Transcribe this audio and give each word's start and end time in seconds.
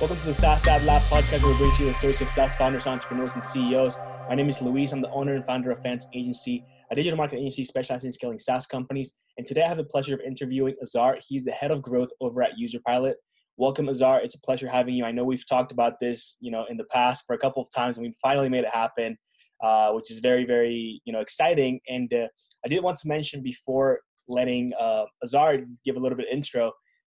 Welcome 0.00 0.18
to 0.18 0.26
the 0.26 0.34
SaaS 0.34 0.64
Ad 0.68 0.84
Lab 0.84 1.02
podcast 1.10 1.42
where 1.42 1.50
we 1.50 1.58
bring 1.58 1.72
to 1.72 1.82
you 1.82 1.88
the 1.88 1.94
stories 1.94 2.20
of 2.20 2.28
SaaS 2.28 2.54
founders, 2.54 2.86
entrepreneurs, 2.86 3.34
and 3.34 3.42
CEOs. 3.42 3.98
My 4.28 4.36
name 4.36 4.48
is 4.48 4.62
Luis. 4.62 4.92
I'm 4.92 5.00
the 5.00 5.10
owner 5.10 5.34
and 5.34 5.44
founder 5.44 5.72
of 5.72 5.80
Fans 5.80 6.06
Agency, 6.14 6.64
a 6.92 6.94
digital 6.94 7.16
marketing 7.16 7.40
agency 7.40 7.64
specializing 7.64 8.06
in 8.06 8.12
scaling 8.12 8.38
SaaS 8.38 8.64
companies. 8.64 9.16
And 9.38 9.44
today 9.44 9.64
I 9.64 9.66
have 9.66 9.76
the 9.76 9.82
pleasure 9.82 10.14
of 10.14 10.20
interviewing 10.20 10.76
Azar. 10.80 11.18
He's 11.26 11.46
the 11.46 11.50
head 11.50 11.72
of 11.72 11.82
growth 11.82 12.10
over 12.20 12.44
at 12.44 12.56
User 12.56 12.78
Pilot. 12.86 13.16
Welcome, 13.56 13.88
Azar. 13.88 14.20
It's 14.20 14.36
a 14.36 14.40
pleasure 14.42 14.68
having 14.68 14.94
you. 14.94 15.04
I 15.04 15.10
know 15.10 15.24
we've 15.24 15.48
talked 15.48 15.72
about 15.72 15.98
this, 15.98 16.36
you 16.40 16.52
know, 16.52 16.64
in 16.70 16.76
the 16.76 16.84
past 16.92 17.24
for 17.26 17.34
a 17.34 17.38
couple 17.38 17.60
of 17.60 17.68
times, 17.74 17.98
and 17.98 18.06
we 18.06 18.12
finally 18.22 18.48
made 18.48 18.62
it 18.62 18.70
happen, 18.72 19.18
uh, 19.64 19.90
which 19.90 20.12
is 20.12 20.20
very, 20.20 20.44
very, 20.44 21.02
you 21.06 21.12
know, 21.12 21.18
exciting. 21.18 21.80
And 21.88 22.14
uh, 22.14 22.28
I 22.64 22.68
did 22.68 22.84
want 22.84 22.98
to 22.98 23.08
mention 23.08 23.42
before 23.42 23.98
letting 24.28 24.70
uh, 24.78 25.06
Azar 25.24 25.58
give 25.84 25.96
a 25.96 25.98
little 25.98 26.16
bit 26.16 26.28
of 26.28 26.32
intro. 26.32 26.70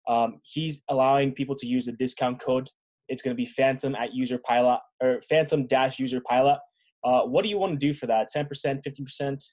Um, 0.07 0.39
he's 0.43 0.83
allowing 0.89 1.31
people 1.31 1.55
to 1.55 1.67
use 1.67 1.87
a 1.87 1.93
discount 1.93 2.39
code. 2.39 2.69
It's 3.07 3.21
going 3.21 3.35
to 3.35 3.41
be 3.41 3.45
Phantom 3.45 3.95
at 3.95 4.13
User 4.13 4.39
Pilot 4.39 4.79
or 5.01 5.21
Phantom 5.29 5.67
dash 5.67 5.99
User 5.99 6.21
Pilot. 6.21 6.59
Uh, 7.03 7.21
what 7.21 7.43
do 7.43 7.49
you 7.49 7.57
want 7.57 7.73
to 7.73 7.77
do 7.77 7.93
for 7.93 8.07
that? 8.07 8.29
Ten 8.29 8.45
percent, 8.45 8.81
fifteen 8.83 9.05
percent? 9.05 9.43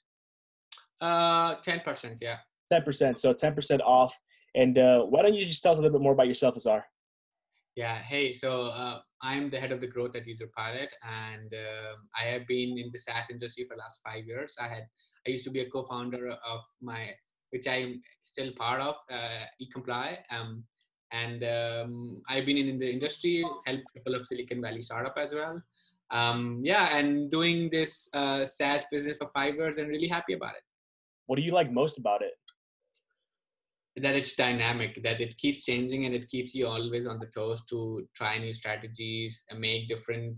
Uh, 1.01 1.55
ten 1.55 1.79
percent, 1.81 2.17
yeah. 2.21 2.37
Ten 2.71 2.81
percent. 2.81 3.19
So 3.19 3.33
ten 3.33 3.53
percent 3.53 3.81
off. 3.83 4.17
And 4.55 4.77
uh, 4.77 5.05
why 5.05 5.21
don't 5.21 5.35
you 5.35 5.45
just 5.45 5.61
tell 5.63 5.71
us 5.71 5.77
a 5.77 5.81
little 5.81 5.97
bit 5.97 6.03
more 6.03 6.13
about 6.13 6.27
yourself, 6.27 6.55
Azar? 6.55 6.85
Yeah. 7.75 7.97
Hey, 7.97 8.33
so 8.33 8.67
uh, 8.67 8.99
I'm 9.21 9.49
the 9.49 9.59
head 9.59 9.71
of 9.71 9.81
the 9.81 9.87
growth 9.87 10.15
at 10.15 10.27
User 10.27 10.49
Pilot, 10.55 10.95
and 11.03 11.51
um, 11.53 12.07
I 12.19 12.23
have 12.25 12.45
been 12.47 12.77
in 12.77 12.91
the 12.93 12.99
SaaS 12.99 13.31
industry 13.31 13.65
for 13.67 13.75
the 13.75 13.81
last 13.81 14.01
five 14.07 14.25
years. 14.25 14.55
I 14.59 14.67
had 14.67 14.83
I 15.27 15.31
used 15.31 15.43
to 15.45 15.49
be 15.49 15.61
a 15.61 15.69
co-founder 15.69 16.29
of 16.29 16.59
my 16.81 17.09
which 17.53 17.67
I 17.67 17.75
am 17.75 18.01
still 18.23 18.51
part 18.57 18.81
of, 18.81 18.95
uh, 19.11 19.45
eComply. 19.61 20.17
Um, 20.31 20.63
and 21.11 21.43
um, 21.43 22.21
I've 22.27 22.45
been 22.45 22.57
in 22.57 22.79
the 22.79 22.91
industry, 22.91 23.45
helped 23.65 23.83
a 23.95 23.99
couple 23.99 24.15
of 24.15 24.25
Silicon 24.25 24.61
Valley 24.61 24.81
startup 24.81 25.15
as 25.17 25.33
well. 25.33 25.61
Um, 26.09 26.61
yeah, 26.63 26.97
and 26.97 27.29
doing 27.29 27.69
this 27.69 28.09
uh, 28.13 28.43
SaaS 28.45 28.85
business 28.91 29.17
for 29.17 29.29
five 29.33 29.55
years 29.55 29.77
and 29.77 29.87
really 29.87 30.07
happy 30.07 30.33
about 30.33 30.55
it. 30.55 30.63
What 31.27 31.37
do 31.37 31.43
you 31.43 31.53
like 31.53 31.71
most 31.71 31.97
about 31.99 32.21
it? 32.23 32.33
That 33.95 34.15
it's 34.15 34.33
dynamic, 34.33 35.03
that 35.03 35.21
it 35.21 35.37
keeps 35.37 35.63
changing 35.63 36.05
and 36.05 36.15
it 36.15 36.27
keeps 36.27 36.55
you 36.55 36.67
always 36.67 37.05
on 37.05 37.19
the 37.19 37.27
toes 37.27 37.63
to 37.65 38.07
try 38.15 38.39
new 38.39 38.51
strategies 38.51 39.45
and 39.51 39.59
make 39.59 39.87
different 39.87 40.35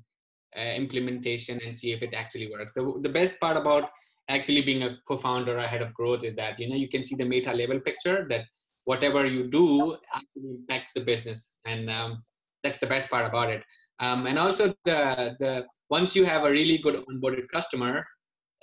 uh, 0.58 0.74
implementation 0.76 1.62
and 1.66 1.76
see 1.76 1.94
if 1.94 2.02
it 2.02 2.14
actually 2.14 2.52
works. 2.52 2.74
The, 2.74 3.00
the 3.02 3.10
best 3.10 3.40
part 3.40 3.56
about 3.56 3.92
actually 4.30 4.62
being 4.62 4.84
a 4.84 4.98
co-founder 5.08 5.58
ahead 5.58 5.82
of 5.82 5.94
growth 5.94 6.24
is 6.24 6.34
that 6.36 6.60
you 6.60 6.68
know 6.70 6.76
you 6.76 6.90
can 6.90 7.04
see 7.04 7.16
the 7.16 7.26
meta 7.26 7.54
level 7.54 7.80
picture 7.80 8.26
that 8.30 8.46
whatever 8.86 9.26
you 9.26 9.50
do 9.50 9.96
actually 10.14 10.50
impacts 10.60 10.94
the 10.94 11.02
business. 11.02 11.60
And 11.66 11.90
um, 11.90 12.18
that's 12.64 12.80
the 12.80 12.88
best 12.88 13.10
part 13.10 13.26
about 13.26 13.50
it. 13.50 13.64
Um, 14.00 14.28
and 14.28 14.38
also 14.38 14.74
the 14.86 15.36
the 15.40 15.66
once 15.90 16.16
you 16.16 16.26
have 16.26 16.44
a 16.44 16.52
really 16.52 16.78
good 16.78 17.04
onboarded 17.06 17.48
customer 17.54 18.06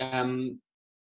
um, 0.00 0.60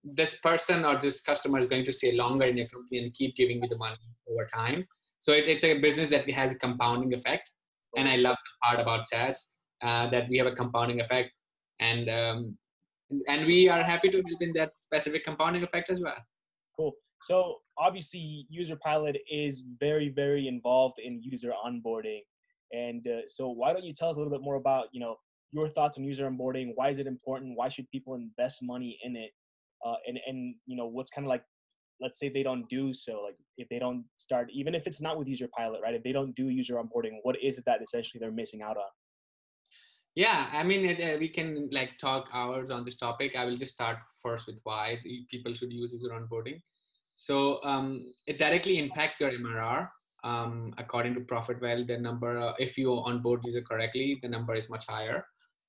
this 0.04 0.40
person 0.40 0.86
or 0.86 0.98
this 0.98 1.22
customer 1.22 1.60
is 1.60 1.68
going 1.68 1.84
to 1.86 1.92
stay 1.92 2.14
longer 2.14 2.46
in 2.46 2.58
your 2.58 2.68
company 2.68 3.04
and 3.04 3.14
keep 3.14 3.36
giving 3.36 3.62
you 3.62 3.70
the 3.70 3.78
money 3.78 3.98
over 4.30 4.48
time. 4.54 4.86
So 5.20 5.32
it, 5.32 5.48
it's 5.48 5.64
a 5.64 5.80
business 5.80 6.10
that 6.10 6.30
has 6.30 6.52
a 6.52 6.56
compounding 6.56 7.14
effect. 7.14 7.52
And 7.96 8.08
i 8.08 8.16
love 8.16 8.38
the 8.38 8.68
part 8.68 8.80
about 8.80 9.08
saas 9.08 9.50
uh, 9.82 10.08
that 10.08 10.30
we 10.30 10.38
have 10.38 10.48
a 10.48 10.56
compounding 10.56 11.02
effect. 11.02 11.32
And 11.80 12.10
um, 12.10 12.58
and 13.28 13.46
we 13.46 13.70
are 13.70 13.84
happy 13.84 14.10
to 14.10 14.22
help 14.22 14.42
in 14.42 14.54
that 14.54 14.78
specific 14.78 15.24
compounding 15.26 15.64
effect 15.64 15.90
as 15.90 16.02
well. 16.02 16.18
Cool. 16.78 16.94
So 17.22 17.58
obviously, 17.78 18.46
User 18.50 18.76
Pilot 18.76 19.18
is 19.32 19.64
very, 19.80 20.10
very 20.10 20.48
involved 20.48 21.00
in 21.00 21.22
user 21.24 21.52
onboarding, 21.66 22.22
and 22.72 23.06
uh, 23.08 23.22
so 23.28 23.50
why 23.50 23.74
don't 23.74 23.84
you 23.84 23.94
tell 23.94 24.10
us 24.10 24.18
a 24.18 24.20
little 24.20 24.32
bit 24.32 24.44
more 24.44 24.56
about 24.56 24.88
you 24.92 25.00
know 25.00 25.16
your 25.52 25.68
thoughts 25.68 25.98
on 25.98 26.04
user 26.04 26.30
onboarding? 26.30 26.72
Why 26.76 26.90
is 26.90 27.00
it 27.00 27.08
important? 27.08 27.58
Why 27.58 27.70
should 27.70 27.90
people 27.90 28.16
invest 28.16 28.60
money 28.62 29.00
in 29.04 29.16
it? 29.16 29.32
Uh, 29.86 29.96
and 30.08 30.20
and 30.28 30.56
you 30.66 30.76
know 30.78 30.88
what's 30.88 31.12
kind 31.12 31.26
of 31.26 31.30
like, 31.30 31.44
let's 32.02 32.20
say 32.20 32.30
they 32.30 32.44
don't 32.44 32.68
do 32.70 32.94
so, 32.94 33.22
like 33.24 33.38
if 33.58 33.68
they 33.70 33.80
don't 33.80 34.04
start, 34.18 34.50
even 34.54 34.76
if 34.76 34.86
it's 34.86 35.02
not 35.02 35.18
with 35.18 35.28
User 35.28 35.50
Pilot, 35.58 35.82
right? 35.82 35.96
If 35.96 36.04
they 36.04 36.12
don't 36.12 36.36
do 36.36 36.50
user 36.50 36.76
onboarding, 36.76 37.18
what 37.24 37.38
is 37.42 37.58
it 37.58 37.66
that 37.66 37.82
essentially 37.82 38.20
they're 38.20 38.32
missing 38.32 38.62
out 38.62 38.78
on? 38.78 38.90
Yeah 40.18 40.48
i 40.60 40.64
mean 40.64 40.84
uh, 40.90 41.16
we 41.20 41.30
can 41.30 41.70
like 41.72 41.92
talk 42.00 42.30
hours 42.34 42.72
on 42.72 42.84
this 42.84 42.98
topic. 42.98 43.36
I 43.38 43.46
will 43.46 43.56
just 43.56 43.74
start 43.74 43.98
first 44.24 44.48
with 44.48 44.60
why 44.64 45.00
people 45.30 45.54
should 45.54 45.72
use 45.72 45.94
user 45.94 46.10
onboarding. 46.10 46.60
So 47.14 47.60
um, 47.64 48.12
it 48.26 48.40
directly 48.40 48.80
impacts 48.80 49.22
your 49.22 49.32
mrr 49.32 49.90
um, 50.24 50.74
according 50.80 51.14
to 51.14 51.22
profitwell 51.22 51.86
the 51.86 52.00
number 52.00 52.40
uh, 52.40 52.54
if 52.58 52.78
you 52.80 52.92
onboard 52.94 53.46
user 53.46 53.62
correctly 53.62 54.18
the 54.24 54.28
number 54.28 54.56
is 54.56 54.72
much 54.72 54.88
higher. 54.88 55.24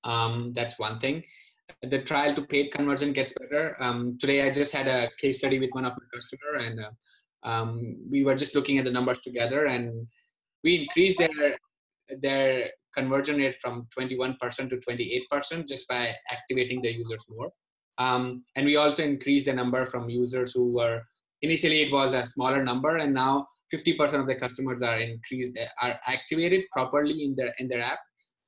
Um, 0.05 0.53
that's 0.55 0.79
one 0.79 0.99
thing. 0.99 1.23
The 1.83 1.99
trial 1.99 2.35
to 2.35 2.43
paid 2.43 2.73
conversion 2.73 3.13
gets 3.13 3.35
better. 3.39 3.77
Um, 3.81 4.17
today 4.19 4.39
i 4.47 4.51
just 4.51 4.73
had 4.73 4.89
a 4.89 5.11
case 5.21 5.39
study 5.41 5.59
with 5.59 5.73
one 5.73 5.85
of 5.85 5.93
my 5.93 6.07
customer 6.15 6.53
and 6.67 6.81
uh, 6.87 6.93
um, 7.51 7.97
we 8.11 8.25
were 8.25 8.35
just 8.35 8.55
looking 8.55 8.79
at 8.79 8.87
the 8.87 8.97
numbers 8.99 9.21
together 9.21 9.67
and 9.67 10.07
we 10.65 10.77
increased 10.77 11.19
their 11.19 11.59
their 12.23 12.71
conversion 12.95 13.37
rate 13.37 13.57
from 13.61 13.87
21% 13.99 14.39
to 14.71 14.77
28% 14.77 15.69
just 15.69 15.89
by 15.89 16.15
activating 16.31 16.83
the 16.83 16.93
users 16.93 17.25
more. 17.29 17.51
Um, 17.99 18.45
and 18.57 18.65
we 18.65 18.77
also 18.77 19.03
increased 19.03 19.47
the 19.47 19.53
number 19.53 19.85
from 19.85 20.09
users 20.09 20.55
who 20.55 20.73
were 20.73 21.03
initially 21.43 21.83
it 21.83 21.93
was 21.93 22.15
a 22.15 22.27
smaller 22.27 22.63
number, 22.63 22.97
and 22.97 23.13
now 23.13 23.47
50% 23.75 24.21
of 24.21 24.27
the 24.27 24.35
customers 24.35 24.83
are 24.83 24.99
increased 24.99 25.59
are 25.83 25.99
activated 26.07 26.65
properly 26.73 27.25
in 27.25 27.35
their 27.37 27.53
in 27.59 27.69
their 27.69 27.83
app. 27.83 27.99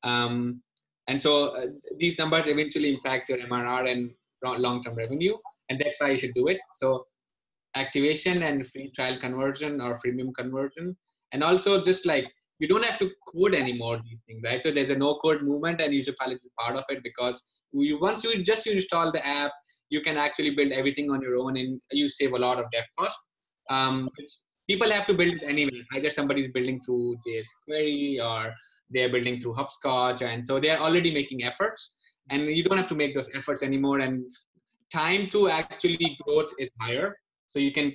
Um, 0.02 0.62
and 1.08 1.20
so 1.20 1.56
uh, 1.56 1.66
these 1.98 2.18
numbers 2.18 2.46
eventually 2.46 2.94
impact 2.94 3.28
your 3.28 3.38
MRR 3.38 3.90
and 3.90 4.10
long-term 4.42 4.94
revenue, 4.94 5.36
and 5.68 5.78
that's 5.78 6.00
why 6.00 6.10
you 6.10 6.18
should 6.18 6.34
do 6.34 6.46
it. 6.48 6.58
So 6.76 7.04
activation 7.74 8.42
and 8.42 8.66
free 8.66 8.90
trial 8.94 9.18
conversion 9.18 9.80
or 9.80 9.98
freemium 10.00 10.32
conversion, 10.34 10.96
and 11.32 11.42
also 11.42 11.80
just 11.80 12.06
like 12.06 12.26
you 12.60 12.68
don't 12.68 12.84
have 12.84 12.98
to 12.98 13.10
code 13.32 13.54
anymore 13.54 14.00
these 14.04 14.20
things, 14.26 14.42
right? 14.44 14.62
So 14.62 14.70
there's 14.70 14.90
a 14.90 14.96
no 14.96 15.14
code 15.16 15.42
movement 15.42 15.80
and 15.80 15.92
user 15.92 16.14
pilot 16.20 16.36
is 16.36 16.50
part 16.58 16.76
of 16.76 16.84
it 16.90 17.02
because 17.02 17.42
you, 17.72 17.98
once 17.98 18.22
you 18.22 18.42
just 18.42 18.66
install 18.66 19.10
the 19.10 19.26
app, 19.26 19.50
you 19.88 20.00
can 20.02 20.16
actually 20.16 20.50
build 20.50 20.72
everything 20.72 21.10
on 21.10 21.22
your 21.22 21.36
own 21.38 21.56
and 21.56 21.80
you 21.90 22.08
save 22.08 22.32
a 22.32 22.38
lot 22.38 22.60
of 22.60 22.66
dev 22.70 22.84
cost. 22.98 23.18
Um, 23.70 24.10
people 24.68 24.90
have 24.90 25.06
to 25.06 25.14
build 25.14 25.34
it 25.34 25.42
anyway. 25.44 25.82
Either 25.94 26.10
somebody's 26.10 26.48
building 26.48 26.80
through 26.84 27.16
JS 27.26 27.46
query 27.64 28.20
or 28.22 28.52
they're 28.90 29.10
building 29.10 29.40
through 29.40 29.54
Hopscotch. 29.54 30.22
And 30.22 30.44
so 30.44 30.60
they're 30.60 30.78
already 30.78 31.12
making 31.12 31.44
efforts 31.44 31.96
and 32.28 32.44
you 32.44 32.62
don't 32.62 32.76
have 32.76 32.88
to 32.88 32.94
make 32.94 33.14
those 33.14 33.30
efforts 33.34 33.62
anymore. 33.62 34.00
And 34.00 34.24
time 34.92 35.28
to 35.30 35.48
actually 35.48 36.18
growth 36.26 36.52
is 36.58 36.68
higher. 36.78 37.16
So 37.46 37.58
you 37.58 37.72
can 37.72 37.92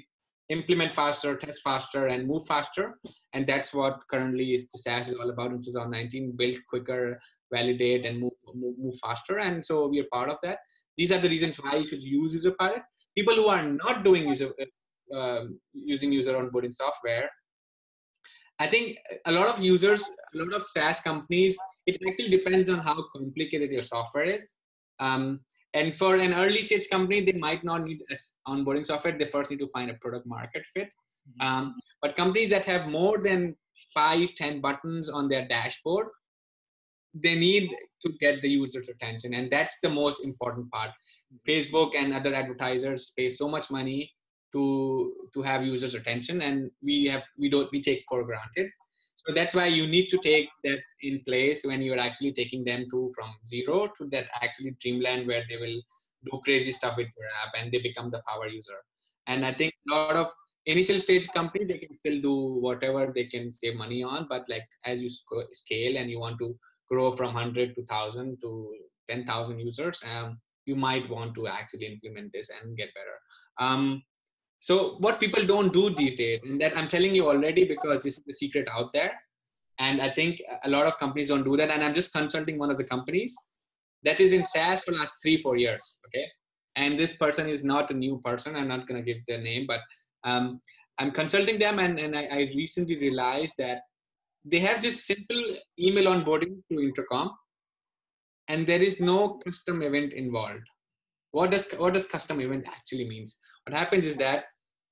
implement 0.49 0.91
faster, 0.91 1.35
test 1.35 1.61
faster, 1.63 2.07
and 2.07 2.27
move 2.27 2.45
faster. 2.45 2.99
And 3.33 3.47
that's 3.47 3.73
what 3.73 3.99
currently 4.09 4.53
is 4.53 4.69
the 4.69 4.77
SaaS 4.79 5.09
is 5.09 5.15
all 5.15 5.29
about 5.29 5.51
in 5.51 5.61
2019: 5.61 6.33
build 6.37 6.55
quicker, 6.69 7.19
validate, 7.53 8.05
and 8.05 8.19
move 8.19 8.33
move, 8.53 8.77
move 8.77 8.95
faster. 9.03 9.39
And 9.39 9.65
so 9.65 9.87
we 9.87 9.99
are 9.99 10.07
part 10.11 10.29
of 10.29 10.37
that. 10.43 10.59
These 10.97 11.11
are 11.11 11.19
the 11.19 11.29
reasons 11.29 11.57
why 11.57 11.75
you 11.75 11.87
should 11.87 12.03
use 12.03 12.33
User 12.33 12.55
Pilot. 12.59 12.83
People 13.17 13.35
who 13.35 13.47
are 13.47 13.63
not 13.63 14.03
doing 14.03 14.27
user 14.27 14.51
um, 15.13 15.59
using 15.73 16.11
user 16.11 16.33
onboarding 16.33 16.73
software, 16.73 17.29
I 18.59 18.67
think 18.67 18.97
a 19.25 19.31
lot 19.31 19.49
of 19.49 19.59
users, 19.59 20.03
a 20.33 20.37
lot 20.37 20.53
of 20.53 20.63
SaaS 20.63 21.01
companies, 21.01 21.57
it 21.85 21.97
actually 22.07 22.29
depends 22.29 22.69
on 22.69 22.79
how 22.79 23.03
complicated 23.15 23.71
your 23.71 23.81
software 23.81 24.23
is. 24.23 24.53
Um, 24.99 25.41
and 25.75 25.93
for 25.93 26.15
an 26.15 26.33
early 26.33 26.61
stage 26.61 26.89
company, 26.89 27.19
they 27.23 27.37
might 27.37 27.63
not 27.63 27.83
need 27.83 27.99
onboarding 28.47 28.85
software. 28.85 29.17
They 29.17 29.25
first 29.25 29.51
need 29.51 29.59
to 29.59 29.67
find 29.67 29.91
a 29.91 29.95
product 29.95 30.25
market 30.25 30.65
fit. 30.73 30.87
Mm-hmm. 30.87 31.47
Um, 31.47 31.75
but 32.01 32.15
companies 32.15 32.49
that 32.49 32.65
have 32.65 32.89
more 32.89 33.17
than 33.17 33.55
five, 33.93 34.33
ten 34.35 34.61
buttons 34.61 35.09
on 35.09 35.27
their 35.27 35.47
dashboard, 35.47 36.07
they 37.13 37.35
need 37.35 37.69
to 38.05 38.13
get 38.19 38.41
the 38.41 38.49
user's 38.49 38.89
attention. 38.89 39.33
And 39.33 39.51
that's 39.51 39.77
the 39.83 39.89
most 39.89 40.23
important 40.23 40.71
part. 40.71 40.91
Facebook 41.47 41.91
and 41.97 42.13
other 42.13 42.33
advertisers 42.33 43.13
pay 43.17 43.27
so 43.29 43.47
much 43.47 43.69
money 43.69 44.11
to 44.53 45.13
to 45.33 45.41
have 45.41 45.65
users' 45.65 45.95
attention, 45.95 46.41
and 46.41 46.71
we 46.81 47.05
have 47.07 47.25
we 47.37 47.49
don't 47.49 47.69
we 47.73 47.81
take 47.81 48.03
for 48.07 48.23
granted. 48.23 48.69
So 49.15 49.33
that's 49.33 49.55
why 49.55 49.67
you 49.67 49.87
need 49.87 50.07
to 50.09 50.17
take 50.17 50.49
that 50.63 50.79
in 51.01 51.21
place 51.27 51.63
when 51.65 51.81
you're 51.81 51.99
actually 51.99 52.33
taking 52.33 52.63
them 52.63 52.85
to 52.91 53.09
from 53.15 53.29
zero 53.45 53.87
to 53.97 54.05
that 54.11 54.27
actually 54.41 54.75
dreamland 54.81 55.27
where 55.27 55.43
they 55.49 55.57
will 55.57 55.81
do 56.25 56.41
crazy 56.43 56.71
stuff 56.71 56.97
with 56.97 57.07
your 57.17 57.29
app 57.43 57.53
and 57.57 57.71
they 57.71 57.79
become 57.79 58.11
the 58.11 58.21
power 58.27 58.47
user. 58.47 58.77
And 59.27 59.45
I 59.45 59.53
think 59.53 59.73
a 59.89 59.95
lot 59.95 60.15
of 60.15 60.31
initial 60.65 60.99
stage 60.99 61.27
company 61.29 61.65
they 61.65 61.77
can 61.77 61.97
still 61.99 62.21
do 62.21 62.59
whatever 62.61 63.11
they 63.15 63.25
can 63.25 63.51
save 63.51 63.75
money 63.75 64.03
on, 64.03 64.27
but 64.29 64.43
like 64.49 64.67
as 64.85 65.01
you 65.01 65.09
scale 65.51 65.97
and 65.97 66.09
you 66.09 66.19
want 66.19 66.37
to 66.39 66.55
grow 66.89 67.11
from 67.11 67.33
100 67.33 67.75
to 67.75 67.81
1000 67.81 68.37
to 68.41 68.73
10,000 69.09 69.59
users, 69.59 70.03
um, 70.13 70.39
you 70.65 70.75
might 70.75 71.09
want 71.09 71.35
to 71.35 71.47
actually 71.47 71.85
implement 71.85 72.31
this 72.33 72.49
and 72.49 72.75
get 72.77 72.89
better. 72.93 73.17
Um, 73.59 74.03
so 74.65 74.95
what 74.97 75.19
people 75.19 75.45
don't 75.45 75.71
do 75.71 75.93
these 75.93 76.15
days, 76.15 76.39
and 76.43 76.59
that 76.59 76.75
I'm 76.75 76.87
telling 76.87 77.13
you 77.13 77.27
already 77.29 77.65
because 77.65 78.03
this 78.03 78.13
is 78.17 78.23
the 78.25 78.33
secret 78.33 78.67
out 78.75 78.91
there. 78.93 79.11
And 79.77 80.01
I 80.01 80.09
think 80.09 80.41
a 80.63 80.69
lot 80.71 80.87
of 80.87 80.97
companies 80.97 81.27
don't 81.27 81.43
do 81.43 81.55
that. 81.55 81.69
And 81.69 81.83
I'm 81.83 81.93
just 81.93 82.11
consulting 82.11 82.57
one 82.57 82.71
of 82.71 82.77
the 82.79 82.83
companies 82.83 83.35
that 84.05 84.19
is 84.19 84.33
in 84.33 84.43
SaaS 84.43 84.83
for 84.83 84.93
last 84.93 85.17
three, 85.21 85.37
four 85.37 85.55
years. 85.55 85.99
Okay. 86.07 86.25
And 86.77 86.97
this 86.97 87.15
person 87.15 87.47
is 87.47 87.63
not 87.63 87.91
a 87.91 87.93
new 87.93 88.19
person. 88.25 88.55
I'm 88.55 88.67
not 88.67 88.87
going 88.87 88.99
to 88.99 89.05
give 89.05 89.21
their 89.27 89.39
name, 89.39 89.67
but 89.67 89.81
um, 90.23 90.59
I'm 90.97 91.11
consulting 91.11 91.59
them. 91.59 91.77
And, 91.77 91.99
and 91.99 92.17
I, 92.17 92.23
I 92.23 92.39
recently 92.55 92.97
realized 92.97 93.53
that 93.59 93.81
they 94.45 94.57
have 94.61 94.81
this 94.81 95.05
simple 95.05 95.43
email 95.79 96.05
onboarding 96.05 96.57
to 96.71 96.79
intercom 96.79 97.29
and 98.47 98.65
there 98.65 98.81
is 98.81 98.99
no 98.99 99.39
custom 99.45 99.83
event 99.83 100.13
involved 100.13 100.67
what 101.35 101.51
does 101.51 101.65
what 101.77 101.93
does 101.93 102.05
custom 102.05 102.39
event 102.39 102.65
actually 102.73 103.07
means 103.13 103.39
what 103.65 103.77
happens 103.77 104.07
is 104.07 104.15
that 104.15 104.45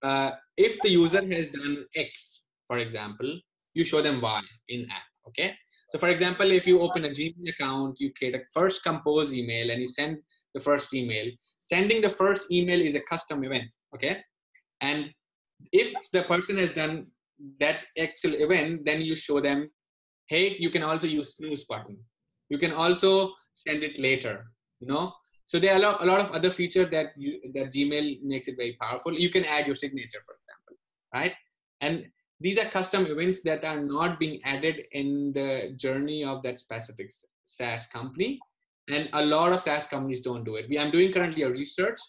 uh, 0.03 0.31
if 0.57 0.79
the 0.81 0.89
user 0.89 1.25
has 1.33 1.47
done 1.47 1.85
x 1.95 2.43
for 2.67 2.77
example 2.77 3.39
you 3.73 3.83
show 3.83 4.01
them 4.01 4.21
y 4.21 4.41
in 4.69 4.83
app 4.91 5.07
okay? 5.27 5.55
So 5.89 5.97
for 5.97 6.09
example 6.09 6.51
if 6.51 6.67
you 6.67 6.81
open 6.81 7.05
a 7.05 7.09
gmail 7.09 7.49
account 7.49 7.97
you 7.99 8.11
create 8.17 8.35
a 8.35 8.41
first 8.53 8.83
compose 8.83 9.33
email 9.33 9.71
and 9.71 9.79
you 9.79 9.87
send 9.87 10.17
the 10.53 10.59
first 10.59 10.93
email. 10.93 11.31
Sending 11.59 12.01
the 12.01 12.09
first 12.09 12.51
email 12.51 12.79
is 12.79 12.95
a 12.95 13.01
custom 13.01 13.43
event 13.43 13.69
okay? 13.95 14.21
And 14.81 15.09
if 15.71 15.93
the 16.11 16.23
person 16.23 16.57
has 16.57 16.71
done 16.71 17.07
that 17.59 17.85
actual 17.97 18.33
event 18.35 18.85
then 18.85 19.01
you 19.01 19.15
show 19.15 19.39
them 19.39 19.69
hey 20.27 20.55
you 20.59 20.69
can 20.69 20.83
also 20.83 21.07
use 21.07 21.37
snooze 21.37 21.65
button. 21.65 21.97
You 22.49 22.57
can 22.57 22.71
also 22.71 23.31
send 23.53 23.83
it 23.83 23.97
later 23.97 24.45
you 24.79 24.87
know 24.87 25.13
so 25.45 25.59
there 25.59 25.73
are 25.73 25.77
a 25.77 26.05
lot, 26.05 26.21
of 26.21 26.31
other 26.31 26.49
features 26.49 26.89
that 26.89 27.13
you, 27.17 27.39
that 27.53 27.71
gmail 27.71 28.21
makes 28.23 28.47
it 28.47 28.55
very 28.55 28.77
powerful 28.81 29.13
you 29.13 29.29
can 29.29 29.45
add 29.45 29.65
your 29.65 29.75
signature 29.75 30.21
for 30.25 30.35
example 30.35 30.77
right 31.13 31.33
and 31.81 32.05
these 32.43 32.57
are 32.57 32.69
custom 32.69 33.05
events 33.05 33.41
that 33.43 33.63
are 33.63 33.79
not 33.79 34.19
being 34.19 34.41
added 34.43 34.85
in 34.91 35.31
the 35.31 35.73
journey 35.77 36.25
of 36.25 36.43
that 36.43 36.59
specific 36.59 37.09
SaaS 37.45 37.87
company. 37.87 38.37
And 38.89 39.07
a 39.13 39.25
lot 39.25 39.53
of 39.53 39.61
SaaS 39.61 39.87
companies 39.87 40.19
don't 40.19 40.43
do 40.43 40.55
it. 40.55 40.65
I'm 40.77 40.91
doing 40.91 41.13
currently 41.13 41.43
a 41.43 41.49
research 41.49 41.99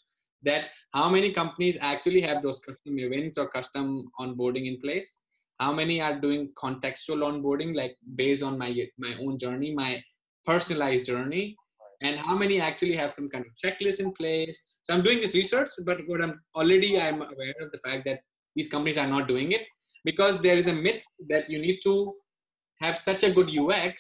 that 0.43 0.71
how 0.93 1.09
many 1.09 1.33
companies 1.33 1.79
actually 1.81 2.21
have 2.23 2.43
those 2.43 2.59
custom 2.59 2.99
events 2.99 3.39
or 3.39 3.49
custom 3.49 4.11
onboarding 4.19 4.67
in 4.67 4.81
place. 4.81 5.21
How 5.61 5.73
many 5.73 6.01
are 6.01 6.19
doing 6.19 6.51
contextual 6.61 7.21
onboarding, 7.29 7.77
like 7.77 7.97
based 8.17 8.43
on 8.43 8.59
my 8.59 8.75
my 8.99 9.15
own 9.21 9.39
journey, 9.39 9.73
my 9.73 10.03
personalized 10.45 11.07
journey, 11.07 11.57
and 12.05 12.19
how 12.19 12.37
many 12.37 12.61
actually 12.61 12.97
have 12.97 13.13
some 13.13 13.29
kind 13.29 13.45
of 13.47 13.53
checklist 13.63 13.99
in 14.01 14.13
place. 14.13 14.61
So 14.85 14.95
I'm 14.95 15.03
doing 15.03 15.21
this 15.21 15.35
research, 15.35 15.71
but 15.85 15.99
what 16.07 16.23
I'm 16.23 16.41
already 16.55 17.01
I'm 17.01 17.21
aware 17.23 17.55
of 17.63 17.71
the 17.73 17.81
fact 17.87 18.05
that 18.05 18.21
these 18.55 18.69
companies 18.69 18.99
are 18.99 19.07
not 19.07 19.27
doing 19.27 19.53
it 19.53 19.63
because 20.05 20.41
there 20.41 20.57
is 20.57 20.67
a 20.67 20.73
myth 20.73 21.05
that 21.31 21.49
you 21.49 21.59
need 21.59 21.81
to 21.85 22.15
have 22.83 22.99
such 22.99 23.25
a 23.25 23.31
good 23.31 23.51
UX, 23.59 23.95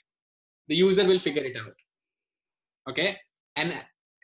the 0.68 0.76
user 0.76 1.06
will 1.06 1.18
figure 1.18 1.44
it 1.44 1.56
out. 1.56 1.74
Okay, 2.90 3.16
and 3.56 3.72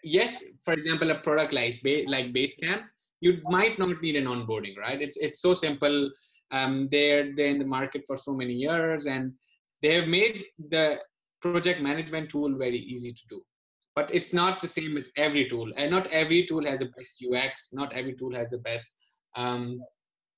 yes, 0.05 0.45
for 0.65 0.75
example, 0.75 1.11
a 1.11 1.15
product 1.15 1.53
like 1.53 1.77
like 2.07 2.35
Basecamp, 2.35 2.83
you 3.21 3.39
might 3.45 3.79
not 3.79 4.03
need 4.03 4.17
an 4.17 4.27
onboarding, 4.27 4.77
right? 4.77 5.01
It's 5.01 5.17
it's 5.17 5.41
so 5.41 5.55
simple. 5.55 6.11
Um, 6.51 6.89
they're 6.91 7.35
they're 7.35 7.55
in 7.55 7.59
the 7.59 7.73
market 7.79 8.03
for 8.07 8.17
so 8.17 8.35
many 8.35 8.53
years, 8.53 9.07
and 9.07 9.33
they 9.83 9.95
have 9.95 10.09
made 10.09 10.45
the 10.69 10.99
project 11.41 11.81
management 11.81 12.29
tool 12.31 12.59
very 12.59 12.79
easy 12.79 13.13
to 13.13 13.23
do. 13.31 13.41
But 13.97 14.15
it's 14.15 14.33
not 14.33 14.61
the 14.61 14.69
same 14.69 14.95
with 14.95 15.09
every 15.17 15.49
tool, 15.49 15.71
and 15.77 15.91
not 15.91 16.07
every 16.09 16.47
tool 16.47 16.65
has 16.65 16.81
the 16.81 16.87
best 16.87 17.21
UX. 17.21 17.71
Not 17.73 17.93
every 17.93 18.15
tool 18.15 18.35
has 18.35 18.49
the 18.49 18.59
best 18.59 18.97
um, 19.37 19.81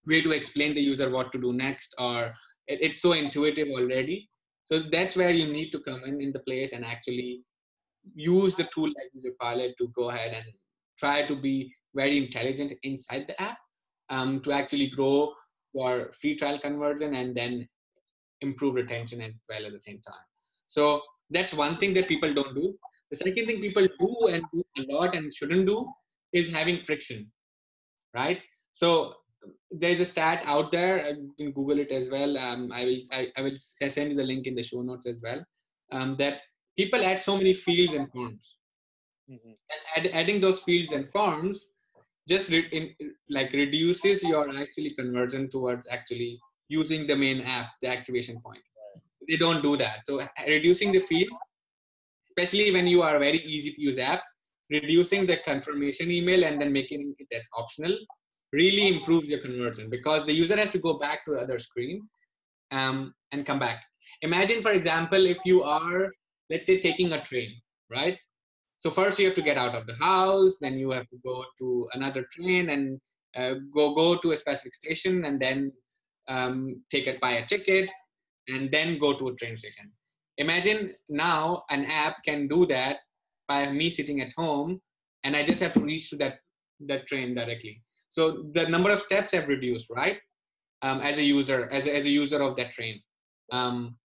way 0.07 0.23
to 0.23 0.33
explain 0.33 0.75
the 0.75 0.81
user 0.81 1.11
what 1.11 1.33
to 1.33 1.39
do 1.39 1.53
next 1.53 1.95
or 1.99 2.35
it, 2.67 2.79
it's 2.81 3.01
so 3.01 3.13
intuitive 3.13 3.69
already. 3.69 4.29
So 4.65 4.83
that's 4.91 5.17
where 5.17 5.31
you 5.31 5.53
need 5.53 5.71
to 5.71 5.81
come 5.81 6.05
in 6.05 6.21
in 6.21 6.33
the 6.33 6.41
place 6.41 6.73
and 6.73 6.85
actually 6.85 7.43
use 8.15 8.55
the 8.55 8.69
tool 8.75 8.87
like 8.87 9.11
user 9.13 9.35
pilot 9.41 9.75
to 9.79 9.89
go 9.89 10.11
ahead 10.11 10.33
and 10.33 10.45
try 10.99 11.27
to 11.27 11.37
be 11.37 11.73
very 11.95 12.19
intelligent 12.19 12.73
inside 12.83 13.27
the 13.27 13.41
app 13.41 13.59
um, 14.11 14.41
to 14.43 14.53
actually 14.53 14.89
grow 14.89 15.33
your 15.75 16.13
free 16.13 16.37
trial 16.37 16.59
conversion 16.59 17.15
and 17.15 17.35
then 17.35 17.69
improve 18.41 18.75
retention 18.75 19.21
as 19.21 19.33
well 19.49 19.67
at 19.67 19.73
the 19.73 19.81
same 19.81 20.01
time. 20.07 20.25
So 20.69 21.01
that's 21.31 21.53
one 21.53 21.77
thing 21.79 21.95
that 21.95 22.09
people 22.09 22.33
don't 22.33 22.55
do 22.55 22.75
the 23.13 23.21
second 23.23 23.47
thing 23.47 23.61
people 23.61 23.87
do 24.01 24.13
and 24.33 24.45
do 24.53 24.65
a 24.81 24.83
lot 24.93 25.15
and 25.15 25.33
shouldn't 25.41 25.67
do 25.67 25.79
is 26.33 26.51
having 26.59 26.79
friction 26.91 27.27
right 28.21 28.41
so 28.73 28.91
there's 29.71 30.01
a 30.01 30.05
stat 30.05 30.43
out 30.45 30.71
there. 30.71 31.09
You 31.11 31.33
can 31.37 31.53
Google 31.53 31.79
it 31.79 31.91
as 31.91 32.11
well. 32.11 32.37
Um, 32.39 32.71
I 32.73 32.85
will 32.85 32.99
I, 33.13 33.29
I, 33.37 33.43
will 33.43 33.57
send 33.57 34.11
you 34.11 34.17
the 34.17 34.23
link 34.23 34.47
in 34.47 34.55
the 34.55 34.63
show 34.63 34.83
notes 34.83 35.07
as 35.07 35.21
well. 35.23 35.45
Um, 35.91 36.17
that 36.17 36.43
people 36.77 37.05
add 37.05 37.21
so 37.21 37.37
many 37.37 37.53
fields 37.53 37.95
and 37.95 38.11
forms, 38.11 38.57
mm-hmm. 39.31 39.49
and 39.49 40.07
add, 40.07 40.11
adding 40.13 40.41
those 40.41 40.63
fields 40.63 40.93
and 40.93 41.11
forms 41.11 41.69
just 42.29 42.51
re- 42.51 42.69
in, 42.73 42.95
like 43.29 43.53
reduces 43.53 44.23
your 44.23 44.49
actually 44.57 44.91
conversion 44.91 45.49
towards 45.49 45.89
actually 45.89 46.39
using 46.69 47.07
the 47.07 47.17
main 47.17 47.41
app, 47.43 47.67
the 47.81 47.89
activation 47.89 48.41
point. 48.41 48.63
They 49.29 49.37
don't 49.37 49.63
do 49.63 49.77
that. 49.77 50.01
So 50.07 50.21
reducing 50.47 50.93
the 50.93 51.01
field, 51.01 51.31
especially 52.37 52.73
when 52.73 52.87
you 52.87 53.03
are 53.03 53.17
a 53.17 53.19
very 53.19 53.39
easy 53.45 53.73
to 53.73 53.81
use 53.81 53.99
app, 53.99 54.23
reducing 54.71 55.27
the 55.27 55.39
confirmation 55.39 56.11
email 56.11 56.45
and 56.45 56.61
then 56.61 56.73
making 56.73 57.15
it 57.19 57.43
optional 57.57 57.97
really 58.53 58.89
improves 58.89 59.29
your 59.29 59.41
conversion 59.41 59.89
because 59.89 60.25
the 60.25 60.33
user 60.33 60.57
has 60.57 60.71
to 60.71 60.79
go 60.79 60.99
back 60.99 61.25
to 61.25 61.33
the 61.33 61.39
other 61.39 61.59
screen 61.59 62.03
um, 62.71 63.15
and 63.33 63.47
come 63.47 63.59
back. 63.59 63.83
Imagine, 64.23 64.61
for 64.61 64.73
example, 64.73 65.27
if 65.27 65.39
you 65.45 65.63
are, 65.63 66.11
let's 66.51 66.67
say, 66.67 66.79
taking 66.79 67.13
a 67.13 67.23
train, 67.23 67.51
right? 67.91 68.19
So 68.77 68.91
first 68.91 69.19
you 69.19 69.27
have 69.27 69.35
to 69.37 69.43
get 69.43 69.57
out 69.57 69.75
of 69.75 69.87
the 69.87 69.95
house, 69.95 70.57
then 70.61 70.79
you 70.79 70.91
have 70.91 71.09
to 71.09 71.17
go 71.25 71.45
to 71.59 71.89
another 71.95 72.27
train 72.33 72.71
and 72.71 73.01
uh, 73.37 73.55
go 73.75 73.95
go 73.95 74.17
to 74.17 74.33
a 74.33 74.37
specific 74.37 74.75
station, 74.75 75.25
and 75.25 75.41
then 75.41 75.73
um, 76.29 76.83
take 76.91 77.07
it 77.07 77.21
buy 77.21 77.33
a 77.33 77.47
ticket, 77.47 77.91
and 78.49 78.71
then 78.71 78.99
go 78.99 79.15
to 79.15 79.29
a 79.29 79.35
train 79.37 79.57
station. 79.57 79.91
Imagine 80.43 80.81
now 81.09 81.63
an 81.71 81.83
app 82.05 82.15
can 82.29 82.49
do 82.55 82.67
that 82.67 82.97
by 83.49 83.61
me 83.79 83.87
sitting 83.99 84.21
at 84.21 84.33
home, 84.43 84.81
and 85.25 85.37
I 85.39 85.43
just 85.51 85.63
have 85.63 85.75
to 85.75 85.81
reach 85.91 86.11
to 86.11 86.17
that 86.23 86.35
that 86.91 87.07
train 87.11 87.29
directly. 87.41 87.75
So 88.17 88.23
the 88.57 88.65
number 88.75 88.91
of 88.91 89.01
steps 89.09 89.31
have 89.37 89.47
reduced, 89.57 89.89
right? 90.01 90.19
Um, 90.87 90.99
as 91.01 91.19
a 91.19 91.23
user, 91.23 91.61
as 91.71 91.87
a, 91.87 91.97
as 91.99 92.05
a 92.07 92.15
user 92.23 92.41
of 92.47 92.57
that 92.57 92.73
train. 92.73 92.97
Um, 93.59 93.97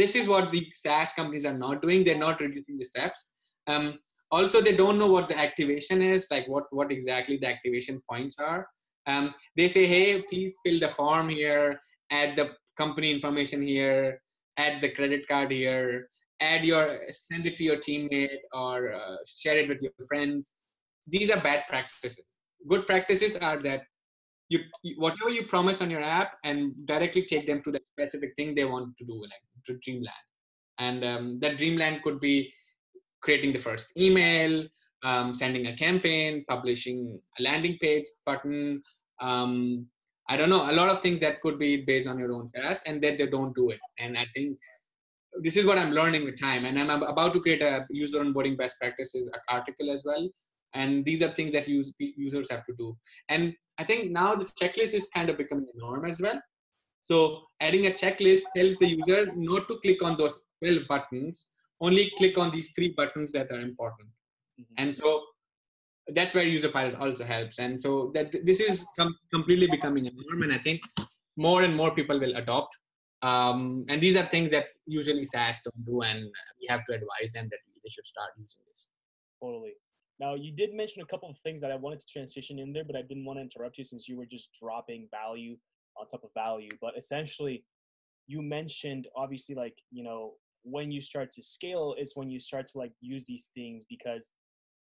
this 0.00 0.16
is 0.20 0.26
what 0.26 0.50
the 0.50 0.62
SaaS 0.72 1.12
companies 1.12 1.44
are 1.50 1.58
not 1.66 1.82
doing. 1.82 2.02
They're 2.02 2.26
not 2.28 2.40
reducing 2.40 2.78
the 2.78 2.88
steps. 2.92 3.18
Um, 3.66 3.98
also, 4.30 4.60
they 4.60 4.76
don't 4.82 4.98
know 4.98 5.12
what 5.16 5.28
the 5.28 5.38
activation 5.38 6.02
is, 6.02 6.26
like 6.30 6.48
what, 6.48 6.64
what 6.70 6.90
exactly 6.90 7.36
the 7.36 7.50
activation 7.54 8.02
points 8.10 8.38
are. 8.38 8.66
Um, 9.06 9.34
they 9.54 9.68
say, 9.68 9.84
hey, 9.86 10.22
please 10.30 10.52
fill 10.64 10.80
the 10.80 10.88
form 10.88 11.28
here, 11.28 11.78
add 12.10 12.36
the 12.36 12.46
company 12.82 13.10
information 13.10 13.60
here, 13.74 14.20
add 14.56 14.80
the 14.80 14.90
credit 14.90 15.26
card 15.28 15.50
here, 15.50 16.08
add 16.40 16.64
your, 16.64 16.98
send 17.10 17.46
it 17.46 17.56
to 17.56 17.64
your 17.64 17.76
teammate 17.76 18.38
or 18.52 18.92
uh, 18.92 19.16
share 19.26 19.58
it 19.58 19.68
with 19.68 19.82
your 19.82 19.92
friends. 20.08 20.54
These 21.06 21.30
are 21.30 21.40
bad 21.40 21.64
practices 21.68 22.34
good 22.66 22.86
practices 22.86 23.36
are 23.36 23.62
that 23.62 23.82
you, 24.48 24.60
whatever 24.96 25.30
you 25.30 25.46
promise 25.46 25.80
on 25.80 25.90
your 25.90 26.02
app 26.02 26.32
and 26.44 26.72
directly 26.86 27.24
take 27.24 27.46
them 27.46 27.62
to 27.62 27.70
the 27.70 27.80
specific 27.92 28.34
thing 28.36 28.54
they 28.54 28.64
want 28.64 28.96
to 28.98 29.04
do 29.04 29.14
like 29.14 29.44
to 29.66 29.78
dreamland 29.78 30.26
and 30.78 31.04
um, 31.04 31.38
that 31.40 31.58
dreamland 31.58 32.02
could 32.02 32.20
be 32.20 32.52
creating 33.22 33.52
the 33.52 33.58
first 33.58 33.92
email 33.96 34.64
um, 35.02 35.34
sending 35.34 35.66
a 35.66 35.76
campaign 35.76 36.44
publishing 36.48 37.18
a 37.38 37.42
landing 37.42 37.78
page 37.80 38.04
button 38.26 38.80
um, 39.20 39.86
i 40.28 40.36
don't 40.36 40.50
know 40.50 40.70
a 40.70 40.74
lot 40.78 40.88
of 40.88 41.00
things 41.00 41.20
that 41.20 41.40
could 41.42 41.58
be 41.58 41.84
based 41.84 42.08
on 42.08 42.18
your 42.18 42.32
own 42.32 42.48
task 42.48 42.84
and 42.86 43.02
that 43.02 43.18
they 43.18 43.26
don't 43.26 43.54
do 43.54 43.70
it. 43.70 43.80
And 43.98 44.16
i 44.16 44.26
think 44.34 44.58
this 45.42 45.56
is 45.56 45.64
what 45.64 45.78
i'm 45.78 45.92
learning 45.92 46.24
with 46.24 46.40
time. 46.40 46.64
And 46.64 46.78
i'm 46.78 47.02
about 47.02 47.32
to 47.34 47.40
create 47.40 47.62
a 47.62 47.86
user 47.90 48.20
onboarding 48.20 48.56
best 48.56 48.78
practices 48.80 49.30
article 49.48 49.90
as 49.90 50.04
well. 50.04 50.28
And 50.74 51.04
these 51.04 51.22
are 51.22 51.32
things 51.32 51.52
that 51.52 51.68
use, 51.68 51.92
users 51.98 52.50
have 52.50 52.64
to 52.66 52.74
do. 52.78 52.96
And 53.28 53.54
i 53.78 53.84
think 53.84 54.10
now 54.10 54.34
the 54.34 54.46
checklist 54.60 54.94
is 54.94 55.08
kind 55.14 55.28
of 55.30 55.38
becoming 55.38 55.66
a 55.74 55.78
norm 55.78 56.04
as 56.04 56.20
well. 56.20 56.40
So 57.00 57.42
adding 57.60 57.86
a 57.86 57.90
checklist 57.90 58.42
tells 58.56 58.76
the 58.76 58.88
user 58.88 59.30
not 59.34 59.68
to 59.68 59.78
click 59.80 60.02
on 60.02 60.16
those 60.16 60.42
12 60.62 60.88
buttons 60.88 61.48
only 61.80 62.10
click 62.16 62.38
on 62.38 62.50
these 62.50 62.70
three 62.74 62.94
buttons 62.96 63.32
that 63.32 63.50
are 63.50 63.60
important. 63.60 64.08
Mm-hmm. 64.60 64.74
and 64.78 64.94
so 64.94 65.08
that's 66.08 66.34
where 66.34 66.44
user 66.44 66.68
pilot 66.68 66.94
also 66.96 67.24
helps 67.24 67.58
and 67.58 67.80
so 67.80 68.10
that 68.14 68.34
this 68.44 68.60
is 68.60 68.84
com- 68.98 69.16
completely 69.32 69.66
becoming 69.66 70.06
a 70.06 70.10
norm 70.10 70.42
and 70.42 70.52
i 70.52 70.58
think 70.58 70.82
more 71.36 71.62
and 71.62 71.74
more 71.74 71.94
people 71.94 72.18
will 72.20 72.36
adopt 72.36 72.76
um, 73.24 73.86
and 73.88 74.02
these 74.02 74.16
are 74.16 74.26
things 74.26 74.50
that 74.50 74.66
usually 74.86 75.24
SaaS 75.24 75.62
don't 75.64 75.86
do, 75.86 76.02
and 76.02 76.20
we 76.60 76.66
have 76.68 76.84
to 76.84 76.92
advise 76.92 77.32
them 77.32 77.48
that 77.50 77.58
they 77.82 77.88
should 77.88 78.06
start 78.06 78.30
using 78.36 78.60
this. 78.68 78.86
Totally. 79.42 79.72
Now, 80.20 80.34
you 80.34 80.52
did 80.52 80.74
mention 80.74 81.00
a 81.00 81.06
couple 81.06 81.30
of 81.30 81.38
things 81.38 81.62
that 81.62 81.72
I 81.72 81.76
wanted 81.76 82.00
to 82.00 82.06
transition 82.06 82.58
in 82.58 82.74
there, 82.74 82.84
but 82.84 82.96
I 82.96 83.02
didn't 83.02 83.24
want 83.24 83.38
to 83.38 83.42
interrupt 83.42 83.78
you 83.78 83.84
since 83.84 84.08
you 84.08 84.18
were 84.18 84.26
just 84.26 84.50
dropping 84.60 85.08
value 85.10 85.56
on 85.96 86.06
top 86.06 86.22
of 86.22 86.30
value. 86.34 86.68
But 86.82 86.98
essentially, 86.98 87.64
you 88.26 88.42
mentioned 88.42 89.06
obviously 89.16 89.54
like 89.54 89.76
you 89.90 90.04
know 90.04 90.34
when 90.62 90.90
you 90.90 90.98
start 91.00 91.30
to 91.30 91.42
scale 91.42 91.94
it's 91.98 92.16
when 92.16 92.30
you 92.30 92.38
start 92.38 92.66
to 92.66 92.78
like 92.78 92.92
use 93.02 93.26
these 93.26 93.50
things 93.54 93.84
because 93.86 94.30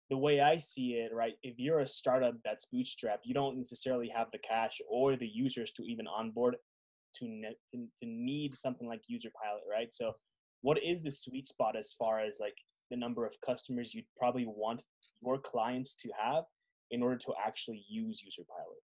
the 0.09 0.17
way 0.17 0.41
I 0.41 0.57
see 0.57 0.93
it, 0.93 1.13
right, 1.13 1.33
if 1.43 1.55
you're 1.57 1.79
a 1.79 1.87
startup 1.87 2.35
that's 2.43 2.67
bootstrapped, 2.73 3.23
you 3.23 3.33
don't 3.33 3.57
necessarily 3.57 4.09
have 4.09 4.27
the 4.31 4.39
cash 4.39 4.79
or 4.89 5.15
the 5.15 5.27
users 5.27 5.71
to 5.73 5.83
even 5.83 6.07
onboard 6.07 6.55
to, 7.15 7.25
ne- 7.27 7.57
to, 7.71 7.77
to 7.99 8.05
need 8.05 8.55
something 8.55 8.87
like 8.87 9.01
user 9.07 9.29
pilot, 9.41 9.61
right? 9.69 9.93
So 9.93 10.13
what 10.61 10.81
is 10.83 11.03
the 11.03 11.11
sweet 11.11 11.47
spot 11.47 11.75
as 11.77 11.93
far 11.93 12.19
as 12.19 12.39
like 12.41 12.55
the 12.91 12.97
number 12.97 13.25
of 13.25 13.35
customers 13.45 13.93
you'd 13.93 14.05
probably 14.17 14.45
want 14.45 14.83
your 15.21 15.37
clients 15.37 15.95
to 15.95 16.09
have 16.21 16.43
in 16.91 17.01
order 17.01 17.17
to 17.17 17.33
actually 17.43 17.83
use 17.87 18.21
user 18.23 18.43
pilot? 18.47 18.79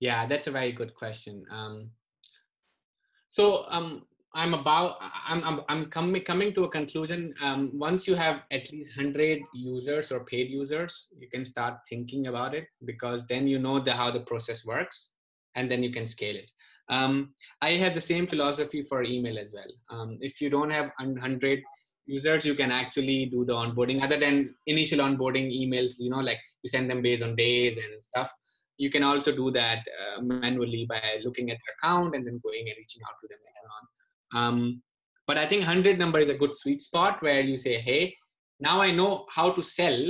Yeah, 0.00 0.26
that's 0.26 0.46
a 0.46 0.50
very 0.50 0.72
good 0.72 0.94
question. 0.94 1.44
Um, 1.50 1.90
so 3.28 3.66
um, 3.68 4.06
I'm 4.36 4.52
about 4.52 4.98
I'm 5.26 5.42
I'm, 5.44 5.60
I'm 5.70 5.86
coming 5.86 6.22
coming 6.22 6.52
to 6.54 6.64
a 6.64 6.68
conclusion. 6.68 7.32
Um, 7.42 7.70
once 7.72 8.06
you 8.06 8.14
have 8.14 8.42
at 8.50 8.70
least 8.70 8.94
hundred 8.94 9.40
users 9.54 10.12
or 10.12 10.24
paid 10.24 10.50
users, 10.50 11.08
you 11.18 11.28
can 11.30 11.42
start 11.42 11.78
thinking 11.88 12.26
about 12.26 12.54
it 12.54 12.66
because 12.84 13.26
then 13.26 13.48
you 13.48 13.58
know 13.58 13.78
the 13.78 13.94
how 13.94 14.10
the 14.10 14.20
process 14.20 14.66
works, 14.66 15.12
and 15.54 15.70
then 15.70 15.82
you 15.82 15.90
can 15.90 16.06
scale 16.06 16.36
it. 16.36 16.50
Um, 16.90 17.30
I 17.62 17.70
have 17.82 17.94
the 17.94 18.00
same 18.02 18.26
philosophy 18.26 18.82
for 18.82 19.02
email 19.02 19.38
as 19.38 19.54
well. 19.56 19.72
Um, 19.90 20.18
if 20.20 20.42
you 20.42 20.50
don't 20.50 20.70
have 20.70 20.90
hundred 21.00 21.62
users, 22.04 22.44
you 22.44 22.54
can 22.54 22.70
actually 22.70 23.24
do 23.26 23.42
the 23.46 23.54
onboarding. 23.54 24.02
Other 24.02 24.18
than 24.18 24.54
initial 24.66 24.98
onboarding 24.98 25.48
emails, 25.50 25.94
you 25.98 26.10
know, 26.10 26.20
like 26.20 26.40
you 26.62 26.68
send 26.68 26.90
them 26.90 27.00
based 27.00 27.22
on 27.22 27.36
days 27.36 27.78
and 27.78 28.04
stuff. 28.10 28.30
You 28.76 28.90
can 28.90 29.02
also 29.02 29.34
do 29.34 29.50
that 29.52 29.78
uh, 29.78 30.20
manually 30.20 30.84
by 30.86 31.00
looking 31.24 31.50
at 31.50 31.56
their 31.56 31.74
account 31.78 32.14
and 32.14 32.26
then 32.26 32.38
going 32.44 32.68
and 32.68 32.76
reaching 32.76 33.00
out 33.08 33.16
to 33.22 33.28
them 33.28 33.38
later 33.42 33.68
on 33.80 33.88
um, 34.34 34.82
but 35.26 35.38
I 35.38 35.46
think 35.46 35.62
100 35.62 35.98
number 35.98 36.20
is 36.20 36.30
a 36.30 36.34
good 36.34 36.56
sweet 36.56 36.80
spot 36.80 37.22
where 37.22 37.40
you 37.40 37.56
say, 37.56 37.78
hey, 37.78 38.14
now 38.60 38.80
I 38.80 38.90
know 38.90 39.26
how 39.30 39.50
to 39.50 39.62
sell. 39.62 40.00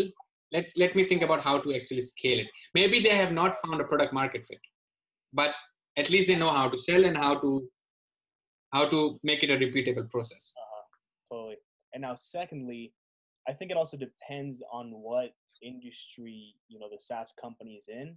Let's 0.52 0.76
let 0.76 0.94
me 0.94 1.08
think 1.08 1.22
about 1.22 1.42
how 1.42 1.58
to 1.58 1.74
actually 1.74 2.02
scale 2.02 2.38
it. 2.38 2.46
Maybe 2.74 3.00
they 3.00 3.16
have 3.16 3.32
not 3.32 3.54
found 3.56 3.80
a 3.80 3.84
product 3.84 4.12
market 4.12 4.44
fit, 4.44 4.60
but 5.32 5.50
at 5.96 6.10
least 6.10 6.28
they 6.28 6.36
know 6.36 6.50
how 6.50 6.68
to 6.68 6.78
sell 6.78 7.04
and 7.04 7.16
how 7.16 7.38
to 7.40 7.68
how 8.72 8.88
to 8.88 9.18
make 9.22 9.42
it 9.42 9.50
a 9.50 9.56
repeatable 9.56 10.08
process. 10.10 10.52
Uh-huh. 10.56 11.36
Totally. 11.36 11.56
And 11.94 12.02
now, 12.02 12.14
secondly, 12.14 12.92
I 13.48 13.52
think 13.52 13.70
it 13.70 13.76
also 13.76 13.96
depends 13.96 14.62
on 14.72 14.90
what 14.90 15.30
industry 15.62 16.54
you 16.68 16.78
know 16.78 16.88
the 16.90 16.98
SaaS 17.00 17.32
company 17.40 17.72
is 17.72 17.88
in. 17.88 18.16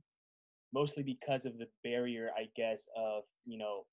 Mostly 0.71 1.01
because 1.01 1.45
of 1.45 1.57
the 1.57 1.67
barrier, 1.83 2.29
I 2.37 2.49
guess, 2.55 2.87
of 2.95 3.23
you 3.45 3.57
know 3.57 3.85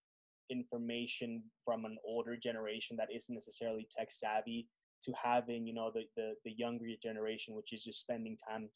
information 0.50 1.43
from 1.65 1.85
an 1.85 1.97
older 2.05 2.37
generation 2.37 2.97
that 2.97 3.09
isn't 3.15 3.35
necessarily 3.35 3.87
tech 3.91 4.11
savvy 4.11 4.69
to 5.03 5.12
having 5.12 5.67
you 5.67 5.75
know 5.75 5.91
the, 5.95 6.05
the 6.17 6.35
the 6.45 6.53
younger 6.53 6.87
generation 7.03 7.55
which 7.55 7.73
is 7.73 7.85
just 7.85 8.00
spending 8.00 8.37
time 8.49 8.69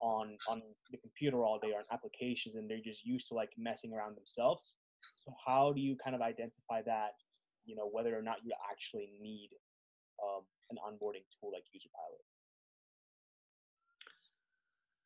on 0.00 0.36
on 0.48 0.62
the 0.90 0.98
computer 0.98 1.44
all 1.44 1.58
day 1.58 1.72
on 1.72 1.82
applications 1.92 2.54
and 2.54 2.70
they're 2.70 2.84
just 2.84 3.04
used 3.04 3.28
to 3.28 3.34
like 3.34 3.50
messing 3.56 3.92
around 3.92 4.16
themselves. 4.16 4.76
So 5.16 5.32
how 5.44 5.72
do 5.72 5.80
you 5.80 5.96
kind 6.02 6.14
of 6.14 6.22
identify 6.22 6.82
that 6.82 7.12
you 7.64 7.76
know 7.76 7.88
whether 7.90 8.16
or 8.16 8.22
not 8.22 8.36
you 8.44 8.52
actually 8.70 9.10
need 9.20 9.50
um, 10.22 10.42
an 10.70 10.76
onboarding 10.76 11.24
tool 11.40 11.50
like 11.52 11.64
user 11.72 11.88
pilot? 11.94 12.22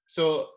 So 0.06 0.48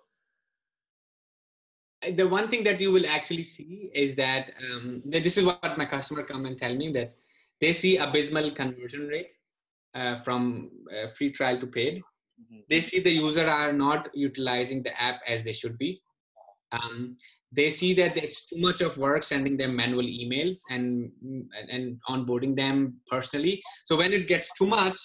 the 2.12 2.28
one 2.28 2.48
thing 2.50 2.64
that 2.64 2.80
you 2.80 2.92
will 2.92 3.06
actually 3.08 3.44
see 3.44 3.90
is 3.94 4.16
that, 4.16 4.52
um, 4.64 5.02
this 5.06 5.38
is 5.38 5.46
what 5.46 5.78
my 5.78 5.86
customer 5.86 6.24
come 6.24 6.46
and 6.46 6.58
tell 6.58 6.76
me 6.76 6.92
that 6.94 7.16
they 7.62 7.74
see 7.74 7.98
abysmal 7.98 8.52
conversion 8.52 9.08
rate 9.08 9.30
uh, 9.96 10.16
from 10.22 10.72
uh, 10.92 11.08
free 11.08 11.32
trial 11.32 11.60
to 11.60 11.68
paid. 11.68 11.98
Mm-hmm. 11.98 12.60
They 12.70 12.82
see 12.82 13.00
the 13.00 13.12
user 13.12 13.48
are 13.48 13.74
not 13.74 14.10
utilizing 14.14 14.84
the 14.84 15.00
app 15.02 15.22
as 15.28 15.44
they 15.44 15.54
should 15.54 15.78
be. 15.78 16.02
Um, 16.72 17.18
they 17.52 17.70
see 17.70 17.94
that 17.94 18.18
it's 18.18 18.48
too 18.48 18.58
much 18.58 18.82
of 18.82 18.98
work 18.98 19.22
sending 19.22 19.56
them 19.58 19.76
manual 19.76 20.04
emails 20.04 20.60
and 20.72 21.12
and 21.72 22.02
onboarding 22.10 22.56
them 22.56 22.96
personally. 23.08 23.62
So 23.86 23.96
when 23.96 24.12
it 24.12 24.28
gets 24.28 24.52
too 24.58 24.66
much, 24.66 25.00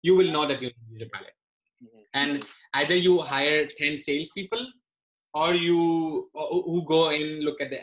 you 0.00 0.16
will 0.16 0.32
know 0.32 0.46
that 0.46 0.62
you 0.62 0.70
need 0.90 1.02
a 1.02 1.10
pilot. 1.10 1.34
Mm-hmm. 1.82 2.00
And 2.14 2.46
either 2.74 2.96
you 2.96 3.20
hire 3.20 3.68
10 3.78 3.98
salespeople 3.98 4.66
or 5.34 5.54
you 5.54 6.30
who 6.34 6.84
go 6.86 7.10
in 7.10 7.40
look 7.40 7.60
at 7.60 7.70
the 7.70 7.80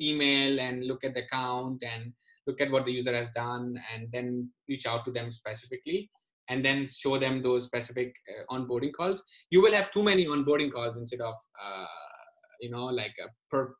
email 0.00 0.60
and 0.60 0.84
look 0.84 1.04
at 1.04 1.14
the 1.14 1.24
account 1.24 1.82
and 1.82 2.12
look 2.46 2.60
at 2.60 2.70
what 2.70 2.84
the 2.84 2.92
user 2.92 3.14
has 3.14 3.30
done 3.30 3.78
and 3.94 4.08
then 4.12 4.48
reach 4.68 4.86
out 4.86 5.04
to 5.04 5.10
them 5.10 5.32
specifically 5.32 6.10
and 6.48 6.64
then 6.64 6.86
show 6.86 7.18
them 7.18 7.42
those 7.42 7.64
specific 7.64 8.14
uh, 8.28 8.54
onboarding 8.54 8.92
calls. 8.92 9.22
You 9.50 9.60
will 9.60 9.72
have 9.72 9.90
too 9.90 10.02
many 10.02 10.26
onboarding 10.26 10.72
calls 10.72 10.96
instead 10.96 11.20
of 11.20 11.34
uh, 11.62 11.86
you 12.60 12.70
know 12.70 12.86
like 12.86 13.14
per 13.50 13.74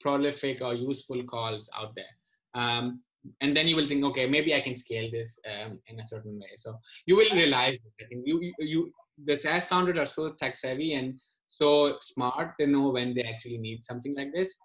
prolific 0.00 0.62
or 0.62 0.74
useful 0.74 1.22
calls 1.24 1.70
out 1.76 1.94
there. 1.94 2.14
Um, 2.54 3.00
and 3.40 3.56
then 3.56 3.68
you 3.68 3.76
will 3.76 3.86
think 3.86 4.04
okay 4.04 4.26
maybe 4.26 4.52
i 4.52 4.60
can 4.60 4.74
scale 4.74 5.08
this 5.12 5.38
um, 5.46 5.78
in 5.86 6.00
a 6.00 6.04
certain 6.04 6.38
way. 6.38 6.54
So 6.56 6.78
you 7.06 7.16
will 7.16 7.30
realize 7.32 7.78
i 8.00 8.04
think 8.04 8.22
you, 8.26 8.40
you, 8.40 8.54
you 8.58 8.92
the 9.24 9.36
SaaS 9.36 9.66
founders 9.66 9.98
are 9.98 10.06
so 10.06 10.32
tech 10.32 10.56
savvy 10.56 10.94
and 10.94 11.20
so 11.52 11.98
smart 12.00 12.54
they 12.58 12.64
know 12.64 12.88
when 12.88 13.14
they 13.14 13.22
actually 13.22 13.58
need 13.58 13.84
something 13.84 14.14
like 14.16 14.32
this 14.34 14.56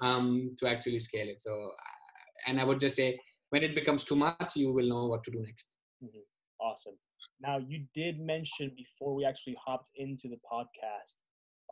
um, 0.00 0.54
to 0.58 0.68
actually 0.68 1.00
scale 1.00 1.28
it. 1.28 1.42
So 1.42 1.72
and 2.46 2.60
i 2.60 2.64
would 2.64 2.78
just 2.78 2.96
say 2.96 3.18
when 3.50 3.62
it 3.64 3.74
becomes 3.74 4.04
too 4.04 4.14
much 4.16 4.54
you 4.54 4.72
will 4.72 4.88
know 4.88 5.06
what 5.06 5.24
to 5.24 5.30
do 5.30 5.40
next. 5.40 5.68
Mm-hmm. 6.02 6.26
awesome. 6.60 6.94
Now 7.40 7.58
you 7.58 7.84
did 7.94 8.20
mention 8.20 8.70
before 8.76 9.14
we 9.14 9.24
actually 9.24 9.56
hopped 9.64 9.90
into 9.96 10.28
the 10.28 10.38
podcast 10.52 11.16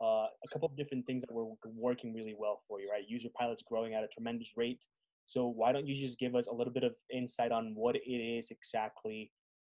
uh, 0.03 0.27
a 0.45 0.47
couple 0.51 0.67
of 0.67 0.75
different 0.75 1.05
things 1.05 1.21
that 1.21 1.33
were 1.33 1.45
working 1.73 2.13
really 2.13 2.35
well 2.37 2.59
for 2.67 2.81
you 2.81 2.89
right? 2.91 3.03
User 3.07 3.29
pilots 3.39 3.63
growing 3.65 3.93
at 3.93 4.03
a 4.03 4.07
tremendous 4.07 4.51
rate. 4.57 4.85
So 5.25 5.47
why 5.47 5.71
don't 5.71 5.87
you 5.87 5.95
just 5.95 6.19
give 6.19 6.35
us 6.35 6.47
a 6.47 6.53
little 6.53 6.73
bit 6.73 6.83
of 6.83 6.93
insight 7.11 7.51
on 7.51 7.73
what 7.75 7.95
it 7.95 8.09
is 8.09 8.51
exactly 8.51 9.31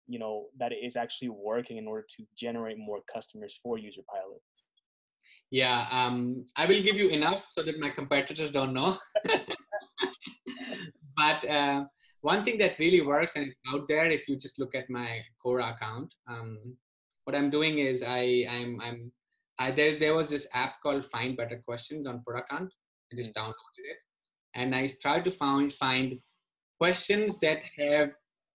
you 0.08 0.20
know 0.20 0.46
that 0.58 0.72
it 0.72 0.80
is 0.84 0.96
actually 0.96 1.30
working 1.30 1.78
in 1.78 1.88
order 1.88 2.06
to 2.16 2.24
generate 2.36 2.78
more 2.78 3.02
customers 3.14 3.60
for 3.62 3.78
user 3.78 4.02
pilot 4.10 4.42
yeah, 5.52 5.88
um, 5.92 6.46
I 6.56 6.66
will 6.66 6.82
give 6.82 6.96
you 6.96 7.10
enough 7.10 7.46
so 7.52 7.64
that 7.64 7.80
my 7.80 7.90
competitors 7.90 8.52
don't 8.52 8.74
know. 8.74 8.98
but 11.18 11.50
uh, 11.50 11.86
one 12.22 12.44
thing 12.44 12.58
that 12.58 12.80
really 12.80 13.02
works 13.02 13.36
and 13.36 13.54
out 13.74 13.88
there, 13.88 14.06
if 14.06 14.28
you 14.28 14.36
just 14.36 14.60
look 14.60 14.76
at 14.76 14.90
my 14.90 15.22
Quora 15.44 15.76
account, 15.76 16.14
um, 16.28 16.58
what 17.24 17.36
I'm 17.36 17.50
doing 17.50 17.80
is 17.80 18.04
I 18.06 18.46
I'm 18.50 18.80
I'm 18.82 19.12
I, 19.60 19.72
there 19.72 19.98
there 19.98 20.16
was 20.16 20.30
this 20.30 20.48
app 20.54 20.76
called 20.82 21.06
Find 21.06 21.38
Better 21.38 21.62
Questions 21.66 22.08
on 22.08 22.24
Product 22.24 22.52
Hunt. 22.52 22.74
I 23.12 23.16
just 23.16 23.34
mm. 23.36 23.42
downloaded 23.42 23.86
it, 23.92 23.98
and 24.56 24.76
I 24.76 24.88
tried 25.02 25.26
to 25.26 25.32
find 25.32 25.72
find 25.72 26.20
questions 26.80 27.40
that 27.40 27.64
have 27.78 28.10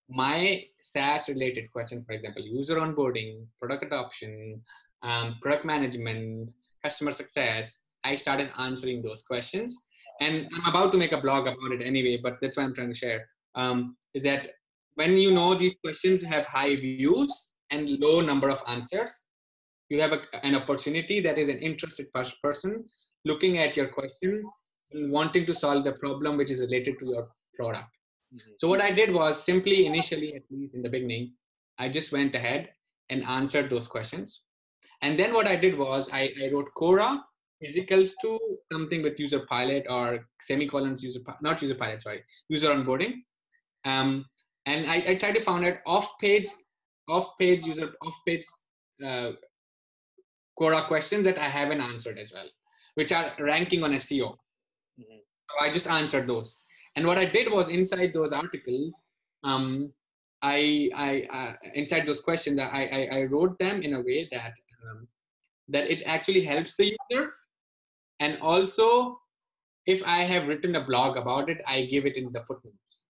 my 0.08 0.62
SaaS 0.80 1.28
related 1.28 1.70
question, 1.72 2.04
for 2.04 2.12
example, 2.12 2.42
user 2.42 2.76
onboarding, 2.76 3.46
product 3.58 3.84
adoption, 3.84 4.61
um, 5.02 5.37
product 5.40 5.64
management, 5.64 6.52
customer 6.84 7.12
success, 7.12 7.80
I 8.04 8.16
started 8.16 8.50
answering 8.58 9.02
those 9.02 9.22
questions. 9.22 9.76
And 10.20 10.48
I'm 10.54 10.68
about 10.68 10.92
to 10.92 10.98
make 10.98 11.12
a 11.12 11.20
blog 11.20 11.46
about 11.46 11.72
it 11.72 11.82
anyway, 11.82 12.18
but 12.22 12.38
that's 12.40 12.56
what 12.56 12.64
I'm 12.64 12.74
trying 12.74 12.90
to 12.90 12.94
share. 12.94 13.28
Um, 13.54 13.96
is 14.14 14.22
that 14.24 14.48
when 14.94 15.16
you 15.16 15.32
know 15.32 15.54
these 15.54 15.74
questions 15.84 16.22
have 16.22 16.46
high 16.46 16.76
views 16.76 17.50
and 17.70 17.88
low 17.88 18.20
number 18.20 18.48
of 18.50 18.62
answers, 18.68 19.28
you 19.88 20.00
have 20.00 20.12
a, 20.12 20.22
an 20.44 20.54
opportunity 20.54 21.20
that 21.20 21.38
is 21.38 21.48
an 21.48 21.58
interested 21.58 22.06
person 22.12 22.84
looking 23.24 23.58
at 23.58 23.76
your 23.76 23.88
question 23.88 24.42
and 24.92 25.10
wanting 25.10 25.46
to 25.46 25.54
solve 25.54 25.84
the 25.84 25.92
problem 25.92 26.36
which 26.36 26.50
is 26.50 26.60
related 26.60 26.98
to 26.98 27.06
your 27.06 27.28
product. 27.54 27.88
Mm-hmm. 28.34 28.52
So 28.58 28.68
what 28.68 28.80
I 28.80 28.90
did 28.90 29.12
was 29.12 29.42
simply 29.42 29.86
initially, 29.86 30.34
at 30.34 30.42
least 30.50 30.74
in 30.74 30.82
the 30.82 30.88
beginning, 30.88 31.32
I 31.78 31.88
just 31.88 32.12
went 32.12 32.34
ahead 32.34 32.70
and 33.10 33.24
answered 33.24 33.70
those 33.70 33.88
questions. 33.88 34.42
And 35.02 35.18
then 35.18 35.35
what 35.35 35.49
I 35.49 35.56
did 35.56 35.76
was 35.76 36.09
I, 36.12 36.32
I 36.42 36.50
wrote 36.52 36.71
Quora 36.76 37.21
is 37.61 37.76
equals 37.76 38.14
to 38.23 38.38
something 38.73 39.02
with 39.02 39.18
user 39.18 39.40
pilot 39.49 39.87
or 39.88 40.26
semicolons 40.40 41.02
user 41.02 41.21
not 41.40 41.61
user 41.62 41.75
pilot 41.75 42.02
sorry 42.02 42.23
user 42.49 42.68
onboarding. 42.68 43.14
Um, 43.85 44.25
and 44.66 44.88
I, 44.88 45.04
I 45.09 45.14
tried 45.16 45.35
to 45.35 45.40
find 45.40 45.64
out 45.64 45.78
off 45.87 46.18
page 46.21 46.49
off 47.09 47.37
page 47.38 47.66
user 47.66 47.92
off 48.02 48.14
page 48.26 48.44
uh, 49.04 49.32
Quora 50.59 50.87
questions 50.87 51.25
that 51.25 51.38
I 51.38 51.44
haven't 51.44 51.80
answered 51.80 52.18
as 52.18 52.32
well 52.32 52.49
which 52.94 53.12
are 53.12 53.32
ranking 53.40 53.82
on 53.85 53.92
SEO 53.92 54.37
mm-hmm. 55.00 55.18
so 55.50 55.66
I 55.66 55.71
just 55.71 55.88
answered 55.88 56.28
those. 56.28 56.61
And 56.94 57.06
what 57.06 57.18
I 57.18 57.25
did 57.25 57.50
was 57.50 57.71
inside 57.71 58.12
those 58.12 58.32
articles 58.32 59.02
um, 59.44 59.92
I, 60.42 60.90
I 60.94 61.26
uh, 61.32 61.52
inside 61.75 62.04
those 62.06 62.20
questions 62.20 62.61
I, 62.61 62.88
I, 62.92 63.18
I 63.18 63.22
wrote 63.25 63.58
them 63.58 63.82
in 63.82 63.94
a 63.94 64.00
way 64.00 64.28
that 64.32 64.54
um, 64.84 65.06
that 65.68 65.90
it 65.90 66.02
actually 66.04 66.44
helps 66.44 66.75
the 66.76 66.96
user 67.11 67.32
and 68.20 68.38
also 68.40 69.18
if 69.87 70.02
I 70.06 70.18
have 70.18 70.49
written 70.49 70.76
a 70.76 70.84
blog 70.84 71.16
about 71.16 71.50
it, 71.50 71.58
I 71.66 71.82
give 71.82 72.06
it 72.06 72.16
in 72.16 72.32
the 72.32 72.44
footnotes. 72.44 73.04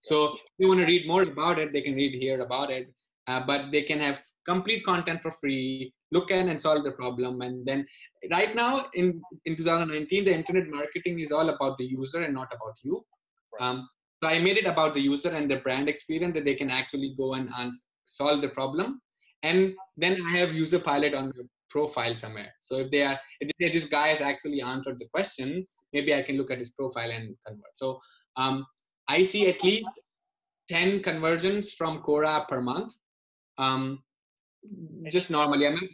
So 0.00 0.34
if 0.34 0.40
you 0.58 0.68
want 0.68 0.80
to 0.80 0.86
read 0.86 1.06
more 1.06 1.22
about 1.22 1.58
it, 1.58 1.72
they 1.72 1.80
can 1.80 1.94
read 1.94 2.14
here 2.20 2.40
about 2.40 2.70
it. 2.70 2.92
Uh, 3.26 3.40
but 3.40 3.72
they 3.72 3.80
can 3.82 4.00
have 4.00 4.22
complete 4.46 4.84
content 4.84 5.22
for 5.22 5.30
free, 5.30 5.92
look 6.12 6.30
at 6.30 6.46
and 6.46 6.60
solve 6.60 6.84
the 6.84 6.92
problem. 6.92 7.40
And 7.40 7.64
then 7.64 7.86
right 8.30 8.54
now 8.54 8.86
in, 8.92 9.22
in 9.46 9.56
2019, 9.56 10.26
the 10.26 10.34
internet 10.34 10.68
marketing 10.68 11.20
is 11.20 11.32
all 11.32 11.48
about 11.48 11.78
the 11.78 11.86
user 11.86 12.22
and 12.22 12.34
not 12.34 12.52
about 12.54 12.76
you. 12.82 13.02
Um, 13.60 13.88
so 14.24 14.30
I 14.30 14.38
made 14.38 14.56
it 14.56 14.66
about 14.66 14.94
the 14.94 15.02
user 15.02 15.28
and 15.28 15.50
the 15.50 15.56
brand 15.56 15.86
experience 15.86 16.32
that 16.32 16.46
they 16.46 16.54
can 16.54 16.70
actually 16.70 17.14
go 17.14 17.34
and, 17.34 17.50
and 17.58 17.74
solve 18.06 18.40
the 18.40 18.48
problem. 18.48 19.02
And 19.42 19.74
then 19.98 20.18
I 20.26 20.38
have 20.38 20.54
user 20.54 20.78
pilot 20.78 21.12
on 21.12 21.26
the 21.36 21.46
profile 21.68 22.14
somewhere. 22.14 22.50
So 22.60 22.78
if 22.78 22.90
they 22.90 23.02
are, 23.02 23.20
if 23.40 23.72
this 23.72 23.84
guy 23.84 24.08
has 24.08 24.22
actually 24.22 24.62
answered 24.62 24.98
the 24.98 25.08
question, 25.12 25.66
maybe 25.92 26.14
I 26.14 26.22
can 26.22 26.38
look 26.38 26.50
at 26.50 26.56
his 26.56 26.70
profile 26.70 27.10
and 27.10 27.36
convert. 27.46 27.76
So 27.76 28.00
um, 28.36 28.64
I 29.08 29.24
see 29.24 29.46
at 29.50 29.62
least 29.62 29.90
10 30.70 31.02
conversions 31.02 31.74
from 31.74 32.02
Quora 32.02 32.48
per 32.48 32.62
month. 32.62 32.94
Um, 33.58 34.02
just 35.10 35.30
normally, 35.30 35.66
I 35.66 35.70
mean, 35.70 35.90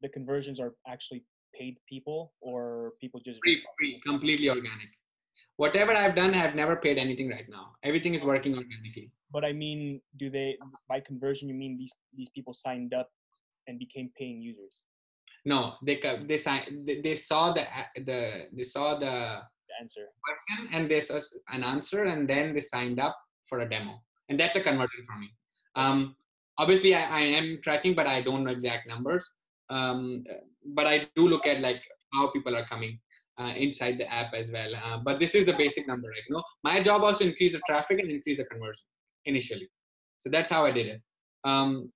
the 0.00 0.08
conversions 0.10 0.60
are 0.60 0.74
actually 0.86 1.24
paid 1.58 1.76
people 1.88 2.34
or 2.40 2.92
people 3.00 3.20
just 3.24 3.40
free, 3.42 3.60
free, 3.76 4.00
completely 4.06 4.48
organic. 4.48 4.90
Whatever 5.56 5.92
I've 5.92 6.14
done, 6.14 6.34
I've 6.34 6.54
never 6.54 6.76
paid 6.76 6.98
anything 6.98 7.28
right 7.30 7.48
now. 7.48 7.72
Everything 7.82 8.14
is 8.14 8.22
working 8.22 8.54
organically. 8.54 9.10
But 9.32 9.44
I 9.44 9.52
mean, 9.52 10.00
do 10.18 10.30
they 10.30 10.58
by 10.88 11.00
conversion 11.00 11.48
you 11.48 11.54
mean 11.54 11.76
these 11.78 11.94
these 12.14 12.28
people 12.28 12.52
signed 12.52 12.94
up 12.94 13.10
and 13.66 13.78
became 13.78 14.10
paying 14.16 14.40
users? 14.40 14.82
No, 15.44 15.74
they 15.82 16.00
they 16.26 16.36
signed 16.36 16.86
they, 16.86 17.00
they 17.00 17.14
saw 17.14 17.52
the 17.52 17.66
the 17.96 18.48
they 18.52 18.62
saw 18.64 18.94
the 18.94 19.42
answer 19.80 20.08
question 20.24 20.68
and 20.72 20.90
there's 20.90 21.10
an 21.52 21.62
answer 21.62 22.04
and 22.04 22.28
then 22.28 22.54
they 22.54 22.60
signed 22.60 22.98
up 22.98 23.16
for 23.48 23.60
a 23.60 23.68
demo 23.68 24.00
and 24.28 24.38
that's 24.38 24.56
a 24.56 24.60
conversion 24.60 25.02
for 25.04 25.18
me 25.18 25.28
um, 25.76 26.16
obviously 26.58 26.94
I, 26.94 27.02
I, 27.02 27.20
am 27.20 27.58
tracking 27.62 27.94
but 27.94 28.08
i 28.08 28.20
don't 28.20 28.44
know 28.44 28.50
exact 28.50 28.88
numbers 28.88 29.34
um, 29.70 30.24
but 30.74 30.86
i 30.86 31.08
do 31.14 31.28
look 31.28 31.46
at 31.46 31.60
like 31.60 31.82
how 32.12 32.28
people 32.28 32.56
are 32.56 32.64
coming 32.66 32.98
uh, 33.38 33.52
inside 33.56 33.98
the 33.98 34.12
app 34.12 34.32
as 34.34 34.50
well. 34.52 34.72
Uh, 34.84 34.98
but 34.98 35.18
this 35.18 35.34
is 35.34 35.44
the 35.44 35.52
basic 35.52 35.86
number 35.86 36.08
right 36.08 36.22
you 36.28 36.34
know 36.34 36.42
my 36.64 36.80
job 36.80 37.02
was 37.02 37.18
to 37.18 37.24
increase 37.24 37.52
the 37.52 37.60
traffic 37.66 37.98
and 37.98 38.10
increase 38.10 38.38
the 38.38 38.44
conversion 38.44 38.86
initially. 39.24 39.68
So 40.18 40.30
that's 40.30 40.50
how 40.50 40.64
i 40.64 40.72
did 40.72 40.86
it. 40.86 41.00
Um, 41.44 41.92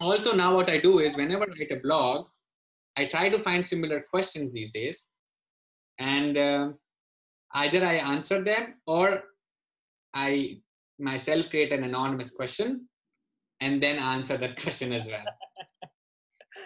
also 0.00 0.34
now 0.34 0.54
what 0.54 0.70
i 0.70 0.78
do 0.78 1.00
is 1.00 1.16
whenever 1.16 1.44
i 1.44 1.58
write 1.58 1.72
a 1.72 1.80
blog 1.80 2.26
i 2.96 3.04
try 3.04 3.28
to 3.28 3.38
find 3.38 3.66
similar 3.66 4.04
questions 4.10 4.54
these 4.54 4.70
days. 4.70 5.06
And 5.98 6.36
uh, 6.36 6.68
either 7.54 7.84
I 7.84 7.94
answer 7.94 8.42
them 8.42 8.74
or 8.86 9.22
I 10.14 10.58
myself 10.98 11.50
create 11.50 11.72
an 11.72 11.84
anonymous 11.84 12.30
question 12.30 12.88
and 13.60 13.82
then 13.82 13.98
answer 13.98 14.36
that 14.36 14.60
question 14.62 14.92
as 14.92 15.08
well. 15.08 15.24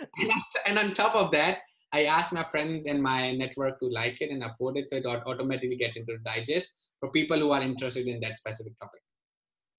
and, 0.19 0.33
and 0.67 0.79
on 0.79 0.95
top 0.95 1.14
of 1.14 1.31
that, 1.33 1.59
I 1.93 2.05
asked 2.05 2.33
my 2.33 2.43
friends 2.43 2.87
and 2.87 3.03
my 3.03 3.33
network 3.33 3.79
to 3.81 3.87
like 3.87 4.21
it 4.21 4.31
and 4.31 4.43
upload 4.43 4.79
it 4.79 4.89
so 4.89 4.97
it 4.97 5.07
automatically 5.07 5.77
gets 5.77 5.97
into 5.97 6.13
the 6.13 6.31
digest 6.31 6.75
for 7.01 7.11
people 7.11 7.39
who 7.39 7.51
are 7.51 7.63
interested 7.63 8.07
in 8.07 8.21
that 8.21 8.39
specific 8.39 8.73
topic. 8.81 9.03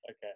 Okay. 0.10 0.34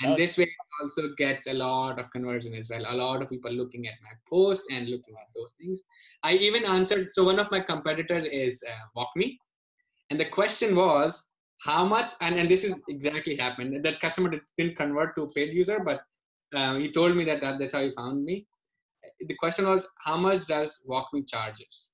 And 0.00 0.16
this 0.16 0.38
way 0.38 0.48
also 0.80 1.08
gets 1.16 1.48
a 1.48 1.54
lot 1.54 1.98
of 1.98 2.10
conversion 2.12 2.54
as 2.54 2.70
well. 2.70 2.84
A 2.86 2.94
lot 2.94 3.20
of 3.20 3.28
people 3.28 3.52
looking 3.52 3.86
at 3.86 3.94
my 4.02 4.12
post 4.30 4.62
and 4.70 4.88
looking 4.88 5.14
at 5.14 5.26
those 5.34 5.52
things. 5.60 5.82
I 6.22 6.34
even 6.34 6.64
answered. 6.64 7.08
So 7.12 7.24
one 7.24 7.38
of 7.38 7.50
my 7.50 7.60
competitors 7.60 8.26
is 8.28 8.62
uh, 8.66 9.00
WalkMe, 9.00 9.36
and 10.10 10.20
the 10.20 10.26
question 10.26 10.76
was 10.76 11.28
how 11.62 11.84
much, 11.84 12.12
and, 12.20 12.36
and 12.36 12.48
this 12.48 12.62
is 12.62 12.74
exactly 12.88 13.36
happened. 13.36 13.84
That 13.84 14.00
customer 14.00 14.40
didn't 14.56 14.76
convert 14.76 15.16
to 15.16 15.28
paid 15.34 15.52
user, 15.52 15.80
but 15.84 16.00
uh, 16.54 16.76
he 16.76 16.92
told 16.92 17.16
me 17.16 17.24
that, 17.24 17.42
that 17.42 17.58
that's 17.58 17.74
how 17.74 17.82
he 17.82 17.90
found 17.90 18.24
me. 18.24 18.46
The 19.20 19.34
question 19.34 19.66
was, 19.66 19.88
how 20.04 20.16
much 20.16 20.46
does 20.46 20.82
WalkMe 20.88 21.28
charges? 21.28 21.90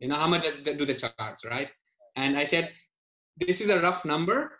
You 0.00 0.08
know, 0.08 0.16
how 0.16 0.26
much 0.26 0.44
do 0.64 0.84
they 0.84 0.94
charge, 0.94 1.44
right? 1.48 1.68
And 2.16 2.36
I 2.36 2.44
said, 2.44 2.72
this 3.38 3.60
is 3.60 3.70
a 3.70 3.80
rough 3.80 4.04
number, 4.04 4.50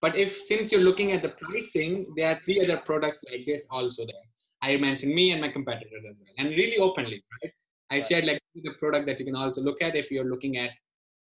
but 0.00 0.16
if 0.16 0.36
since 0.36 0.72
you're 0.72 0.80
looking 0.80 1.12
at 1.12 1.22
the 1.22 1.30
pricing, 1.30 2.06
there 2.16 2.34
are 2.34 2.40
three 2.44 2.62
other 2.62 2.78
products 2.78 3.22
like 3.30 3.44
this 3.46 3.66
also 3.70 4.06
there. 4.06 4.14
I 4.62 4.76
mentioned 4.76 5.14
me 5.14 5.32
and 5.32 5.40
my 5.40 5.48
competitors 5.48 6.04
as 6.08 6.20
well, 6.20 6.34
and 6.38 6.48
really 6.56 6.78
openly, 6.78 7.22
right? 7.42 7.52
I 7.90 7.94
right. 7.94 8.04
shared 8.04 8.24
like 8.24 8.40
the 8.54 8.72
product 8.78 9.06
that 9.06 9.18
you 9.20 9.26
can 9.26 9.36
also 9.36 9.60
look 9.60 9.80
at 9.80 9.94
if 9.94 10.10
you're 10.10 10.24
looking 10.24 10.56
at 10.58 10.70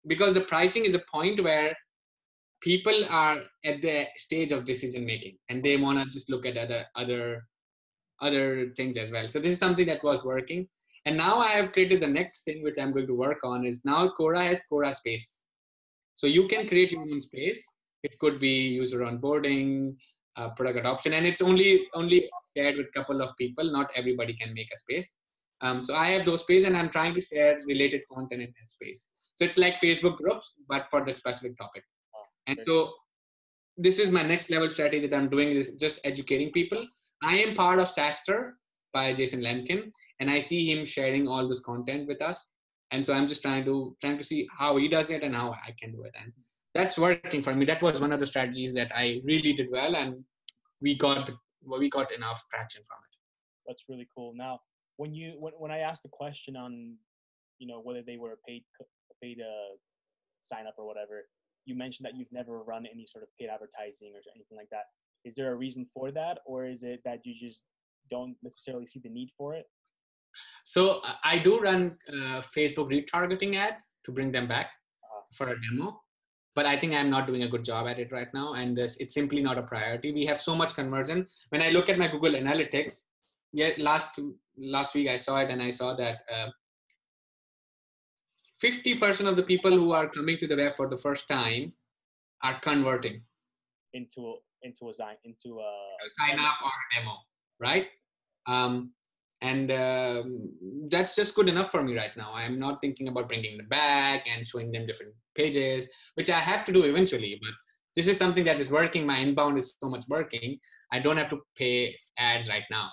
because 0.06 0.34
the 0.34 0.40
pricing 0.40 0.84
is 0.84 0.94
a 0.94 1.02
point 1.10 1.42
where 1.42 1.76
people 2.60 3.04
are 3.10 3.42
at 3.64 3.82
the 3.82 4.06
stage 4.16 4.52
of 4.52 4.64
decision 4.64 5.04
making 5.04 5.36
and 5.48 5.62
they 5.62 5.76
want 5.76 5.98
to 5.98 6.06
just 6.10 6.30
look 6.30 6.46
at 6.46 6.56
other 6.56 6.84
other 6.94 7.44
other 8.20 8.72
things 8.76 8.96
as 8.96 9.10
well. 9.12 9.28
So 9.28 9.38
this 9.38 9.52
is 9.54 9.58
something 9.58 9.86
that 9.86 10.02
was 10.02 10.24
working. 10.24 10.68
And 11.04 11.16
now 11.16 11.38
i 11.38 11.48
have 11.48 11.72
created 11.72 12.00
the 12.00 12.08
next 12.08 12.44
thing 12.44 12.62
which 12.64 12.78
i'm 12.80 12.92
going 12.92 13.06
to 13.06 13.14
work 13.14 13.44
on 13.44 13.64
is 13.64 13.80
now 13.84 14.12
quora 14.18 14.42
has 14.48 14.62
quora 14.70 14.94
space. 14.94 15.42
So 16.14 16.26
you 16.26 16.48
can 16.48 16.66
create 16.66 16.92
your 16.92 17.02
own 17.02 17.22
space. 17.22 17.64
It 18.02 18.18
could 18.18 18.40
be 18.40 18.68
user 18.68 19.00
onboarding 19.00 19.96
uh, 20.36 20.48
product 20.50 20.78
adoption 20.78 21.12
and 21.12 21.26
it's 21.26 21.42
only 21.42 21.86
only 21.94 22.28
shared 22.56 22.76
with 22.76 22.86
a 22.86 22.98
couple 22.98 23.22
of 23.22 23.36
people. 23.36 23.70
Not 23.70 23.90
everybody 23.94 24.34
can 24.34 24.52
make 24.54 24.68
a 24.72 24.76
space. 24.76 25.14
Um, 25.62 25.84
so 25.84 25.94
i 25.94 26.08
have 26.08 26.26
those 26.26 26.42
space 26.42 26.64
and 26.64 26.76
i'm 26.76 26.90
trying 26.90 27.14
to 27.14 27.22
share 27.22 27.58
related 27.66 28.02
content 28.12 28.42
in 28.42 28.52
that 28.58 28.70
space. 28.70 29.08
So 29.36 29.44
it's 29.44 29.58
like 29.58 29.80
Facebook 29.80 30.16
groups, 30.16 30.54
but 30.68 30.86
for 30.90 31.04
that 31.04 31.18
specific 31.18 31.56
topic. 31.56 31.84
And 32.46 32.58
so 32.62 32.92
this 33.76 33.98
is 33.98 34.10
my 34.10 34.22
next 34.22 34.50
level 34.50 34.70
strategy 34.70 35.06
that 35.06 35.16
I'm 35.16 35.28
doing 35.28 35.50
is 35.50 35.70
just 35.74 36.00
educating 36.04 36.50
people. 36.50 36.86
I 37.22 37.36
am 37.38 37.54
part 37.54 37.78
of 37.78 37.88
SaaStr 37.88 38.52
by 38.92 39.12
Jason 39.12 39.40
Lemkin, 39.40 39.90
and 40.20 40.30
I 40.30 40.38
see 40.38 40.70
him 40.70 40.84
sharing 40.84 41.26
all 41.28 41.48
this 41.48 41.60
content 41.60 42.06
with 42.08 42.22
us. 42.22 42.48
And 42.92 43.04
so 43.04 43.14
I'm 43.14 43.26
just 43.26 43.42
trying 43.42 43.64
to 43.64 43.96
trying 44.00 44.18
to 44.18 44.24
see 44.24 44.48
how 44.56 44.76
he 44.76 44.88
does 44.88 45.10
it 45.10 45.22
and 45.24 45.34
how 45.34 45.50
I 45.52 45.74
can 45.80 45.92
do 45.92 46.02
it. 46.02 46.14
And 46.20 46.32
that's 46.74 46.98
working 46.98 47.42
for 47.42 47.54
me. 47.54 47.64
That 47.64 47.82
was 47.82 48.00
one 48.00 48.12
of 48.12 48.20
the 48.20 48.26
strategies 48.26 48.72
that 48.74 48.92
I 48.94 49.20
really 49.24 49.52
did 49.54 49.68
well, 49.70 49.96
and 49.96 50.22
we 50.80 50.96
got 50.96 51.30
we 51.66 51.90
got 51.90 52.12
enough 52.12 52.44
traction 52.52 52.82
from 52.84 52.98
it. 53.08 53.16
That's 53.66 53.84
really 53.88 54.08
cool. 54.14 54.32
Now, 54.36 54.60
when 54.96 55.14
you 55.14 55.34
when, 55.38 55.52
when 55.58 55.70
I 55.70 55.78
asked 55.78 56.04
the 56.04 56.10
question 56.12 56.56
on, 56.56 56.94
you 57.58 57.66
know, 57.66 57.80
whether 57.80 58.02
they 58.06 58.18
were 58.18 58.32
a 58.32 58.40
paid 58.46 58.64
paid 59.22 59.40
uh, 59.40 59.74
sign 60.42 60.66
up 60.66 60.74
or 60.78 60.86
whatever, 60.86 61.26
you 61.64 61.74
mentioned 61.74 62.06
that 62.06 62.16
you've 62.16 62.32
never 62.32 62.62
run 62.62 62.86
any 62.86 63.06
sort 63.06 63.24
of 63.24 63.30
paid 63.38 63.48
advertising 63.48 64.12
or 64.14 64.20
anything 64.34 64.56
like 64.56 64.70
that. 64.70 64.84
Is 65.24 65.34
there 65.34 65.52
a 65.52 65.56
reason 65.56 65.86
for 65.92 66.10
that, 66.12 66.38
or 66.46 66.66
is 66.66 66.82
it 66.82 67.00
that 67.04 67.20
you 67.24 67.34
just 67.34 67.64
don't 68.10 68.36
necessarily 68.42 68.86
see 68.86 69.00
the 69.00 69.08
need 69.08 69.30
for 69.36 69.54
it? 69.54 69.66
So 70.64 71.00
I 71.24 71.38
do 71.38 71.60
run 71.60 71.96
uh, 72.08 72.42
Facebook 72.56 72.90
retargeting 72.90 73.56
ad 73.56 73.76
to 74.04 74.12
bring 74.12 74.30
them 74.32 74.46
back 74.46 74.66
uh-huh. 74.66 75.22
for 75.36 75.48
a 75.48 75.56
demo, 75.62 76.00
but 76.54 76.66
I 76.66 76.76
think 76.76 76.94
I'm 76.94 77.10
not 77.10 77.26
doing 77.26 77.42
a 77.42 77.48
good 77.48 77.64
job 77.64 77.86
at 77.86 77.98
it 77.98 78.12
right 78.12 78.32
now, 78.34 78.54
and 78.54 78.76
this 78.76 78.96
it's 78.98 79.14
simply 79.14 79.42
not 79.42 79.58
a 79.58 79.62
priority. 79.62 80.12
We 80.12 80.26
have 80.26 80.40
so 80.40 80.54
much 80.54 80.74
conversion. 80.74 81.26
When 81.50 81.62
I 81.62 81.70
look 81.70 81.88
at 81.88 81.98
my 81.98 82.08
Google 82.08 82.32
Analytics, 82.32 83.02
yeah, 83.52 83.70
last 83.78 84.18
last 84.58 84.94
week 84.94 85.08
I 85.08 85.16
saw 85.16 85.38
it, 85.38 85.50
and 85.50 85.62
I 85.62 85.70
saw 85.70 85.94
that 85.94 86.18
uh, 86.32 86.50
50% 88.62 89.28
of 89.28 89.36
the 89.36 89.42
people 89.42 89.70
who 89.70 89.92
are 89.92 90.08
coming 90.08 90.38
to 90.38 90.46
the 90.46 90.56
web 90.56 90.76
for 90.76 90.88
the 90.88 90.96
first 90.96 91.28
time 91.28 91.72
are 92.42 92.58
converting 92.60 93.22
into 93.92 94.20
a, 94.26 94.34
into 94.66 94.88
a 94.88 94.92
sign 94.92 95.16
into 95.24 95.58
a, 95.58 95.72
a 96.06 96.08
sign 96.18 96.38
up 96.38 96.56
or 96.64 96.68
a 96.68 96.86
demo 96.94 97.14
right 97.60 97.86
um, 98.46 98.92
and 99.42 99.70
um, 99.72 100.50
that's 100.90 101.14
just 101.14 101.34
good 101.34 101.48
enough 101.48 101.70
for 101.70 101.82
me 101.82 101.96
right 101.96 102.16
now 102.16 102.30
i'm 102.34 102.58
not 102.58 102.80
thinking 102.80 103.08
about 103.08 103.28
bringing 103.28 103.56
them 103.56 103.68
back 103.68 104.24
and 104.32 104.46
showing 104.46 104.70
them 104.72 104.86
different 104.86 105.12
pages 105.34 105.88
which 106.14 106.30
i 106.30 106.40
have 106.52 106.64
to 106.64 106.72
do 106.72 106.84
eventually 106.84 107.38
but 107.42 107.52
this 107.96 108.06
is 108.06 108.18
something 108.18 108.44
that 108.44 108.60
is 108.60 108.70
working 108.70 109.06
my 109.06 109.18
inbound 109.18 109.56
is 109.58 109.74
so 109.82 109.88
much 109.88 110.04
working 110.08 110.58
i 110.92 110.98
don't 110.98 111.16
have 111.16 111.28
to 111.28 111.40
pay 111.56 111.94
ads 112.18 112.48
right 112.48 112.68
now 112.70 112.88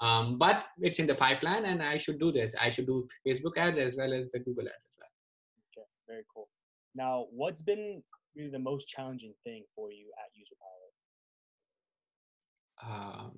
um, 0.00 0.38
but 0.38 0.66
it's 0.80 0.98
in 0.98 1.06
the 1.06 1.14
pipeline 1.14 1.64
and 1.64 1.82
i 1.82 1.96
should 1.96 2.18
do 2.18 2.32
this 2.32 2.54
i 2.60 2.68
should 2.68 2.86
do 2.86 3.06
facebook 3.26 3.56
ads 3.56 3.78
as 3.78 3.96
well 3.96 4.12
as 4.12 4.30
the 4.30 4.40
google 4.40 4.64
ads 4.64 4.84
as 4.90 4.96
well. 4.98 5.12
Okay, 5.76 5.86
very 6.08 6.24
cool. 6.34 6.48
Now, 6.94 7.26
what's 7.30 7.62
been 7.62 8.02
really 8.36 8.50
the 8.50 8.58
most 8.58 8.88
challenging 8.88 9.34
thing 9.44 9.64
for 9.74 9.90
you 9.90 10.06
at 10.18 10.30
User 10.34 10.54
Pilot? 10.60 10.73
Um, 12.82 13.32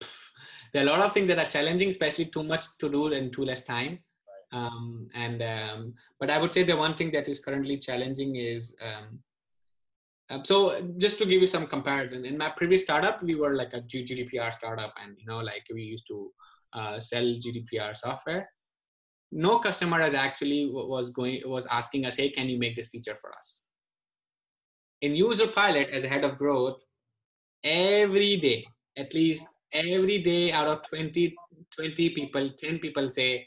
there 0.72 0.82
are 0.84 0.86
a 0.86 0.90
lot 0.90 1.00
of 1.00 1.12
things 1.12 1.28
that 1.28 1.38
are 1.38 1.48
challenging, 1.48 1.90
especially 1.90 2.26
too 2.26 2.42
much 2.42 2.76
to 2.78 2.88
do 2.90 3.12
and 3.12 3.32
too 3.32 3.44
less 3.44 3.64
time. 3.64 4.00
Um, 4.52 5.08
and 5.14 5.42
um, 5.42 5.94
but 6.20 6.30
I 6.30 6.38
would 6.38 6.52
say 6.52 6.62
the 6.62 6.76
one 6.76 6.94
thing 6.94 7.10
that 7.12 7.28
is 7.28 7.40
currently 7.40 7.78
challenging 7.78 8.36
is 8.36 8.76
um, 8.82 9.20
uh, 10.30 10.42
so 10.44 10.80
just 10.98 11.18
to 11.18 11.26
give 11.26 11.40
you 11.40 11.46
some 11.46 11.66
comparison, 11.66 12.24
in 12.24 12.36
my 12.38 12.50
previous 12.50 12.82
startup, 12.82 13.22
we 13.22 13.34
were 13.34 13.54
like 13.54 13.74
a 13.74 13.80
GDPR 13.82 14.52
startup, 14.52 14.92
and 15.02 15.16
you 15.18 15.26
know, 15.26 15.38
like 15.38 15.64
we 15.72 15.82
used 15.82 16.06
to 16.08 16.32
uh, 16.72 16.98
sell 17.00 17.24
GDPR 17.24 17.96
software. 17.96 18.48
no 19.32 19.58
customer 19.58 20.00
has 20.00 20.14
actually 20.14 20.70
was 20.72 21.10
going 21.10 21.40
was 21.46 21.66
asking 21.66 22.06
us 22.06 22.16
hey 22.16 22.30
can 22.30 22.48
you 22.48 22.58
make 22.58 22.74
this 22.74 22.88
feature 22.88 23.16
for 23.16 23.32
us 23.34 23.66
in 25.02 25.14
user 25.14 25.48
pilot 25.48 25.88
as 25.90 26.04
a 26.04 26.08
head 26.08 26.24
of 26.24 26.38
growth 26.38 26.82
every 27.64 28.36
day 28.36 28.66
at 28.96 29.12
least 29.14 29.46
every 29.72 30.22
day 30.22 30.52
out 30.52 30.68
of 30.68 30.82
20 30.88 31.34
20 31.74 32.10
people 32.10 32.50
10 32.58 32.78
people 32.78 33.08
say 33.08 33.46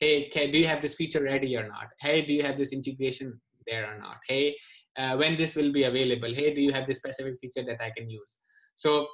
hey 0.00 0.28
can, 0.28 0.50
do 0.50 0.58
you 0.58 0.66
have 0.66 0.80
this 0.80 0.94
feature 0.94 1.22
ready 1.22 1.56
or 1.56 1.68
not? 1.68 1.88
Hey 2.00 2.22
do 2.24 2.32
you 2.32 2.42
have 2.42 2.56
this 2.56 2.72
integration 2.72 3.40
there 3.66 3.92
or 3.92 3.98
not? 3.98 4.16
Hey 4.26 4.56
uh, 4.96 5.16
when 5.16 5.36
this 5.36 5.56
will 5.56 5.72
be 5.72 5.84
available? 5.84 6.32
Hey 6.32 6.54
do 6.54 6.60
you 6.60 6.72
have 6.72 6.86
this 6.86 6.98
specific 6.98 7.34
feature 7.40 7.64
that 7.66 7.80
i 7.80 7.90
can 7.96 8.08
use? 8.08 8.40
So 8.74 9.06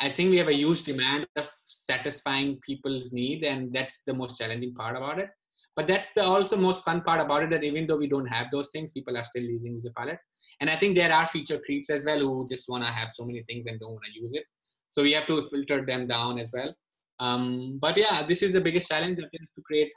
i 0.00 0.08
think 0.08 0.30
we 0.30 0.38
have 0.38 0.48
a 0.48 0.54
huge 0.54 0.82
demand 0.82 1.26
of 1.36 1.48
satisfying 1.66 2.58
people's 2.66 3.12
needs 3.12 3.44
and 3.44 3.72
that's 3.72 4.02
the 4.06 4.14
most 4.14 4.38
challenging 4.38 4.74
part 4.74 4.96
about 4.96 5.18
it. 5.18 5.30
But 5.74 5.86
that's 5.86 6.10
the 6.12 6.24
also 6.24 6.56
most 6.56 6.84
fun 6.84 7.02
part 7.02 7.20
about 7.20 7.44
it 7.44 7.50
that 7.50 7.64
even 7.64 7.86
though 7.86 7.96
we 7.96 8.08
don't 8.08 8.26
have 8.26 8.46
those 8.50 8.70
things 8.72 8.90
people 8.90 9.16
are 9.16 9.24
still 9.24 9.42
using 9.42 9.74
user 9.74 9.92
pilot 9.96 10.18
and 10.60 10.70
i 10.70 10.76
think 10.76 10.96
there 10.96 11.12
are 11.12 11.26
feature 11.26 11.60
creeps 11.64 11.90
as 11.90 12.04
well 12.04 12.18
who 12.18 12.46
just 12.48 12.68
want 12.68 12.84
to 12.84 12.90
have 12.90 13.12
so 13.12 13.24
many 13.24 13.42
things 13.44 13.66
and 13.66 13.78
don't 13.80 13.92
want 13.92 14.04
to 14.04 14.20
use 14.20 14.34
it 14.34 14.44
so 14.88 15.02
we 15.02 15.12
have 15.12 15.26
to 15.26 15.42
filter 15.46 15.84
them 15.84 16.06
down 16.06 16.38
as 16.38 16.50
well. 16.52 16.74
Um, 17.20 17.78
but 17.80 17.96
yeah 17.96 18.22
this 18.22 18.42
is 18.42 18.52
the 18.52 18.60
biggest 18.60 18.88
challenge 18.88 19.18
is 19.18 19.50
to 19.56 19.62
create 19.62 19.90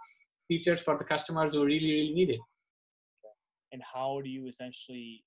features 0.47 0.81
for 0.81 0.97
the 0.97 1.03
customers 1.03 1.53
who 1.53 1.63
really 1.65 1.91
really 1.93 2.13
need 2.13 2.29
it. 2.31 2.39
And 3.71 3.81
how 3.93 4.21
do 4.23 4.29
you 4.29 4.47
essentially 4.47 5.23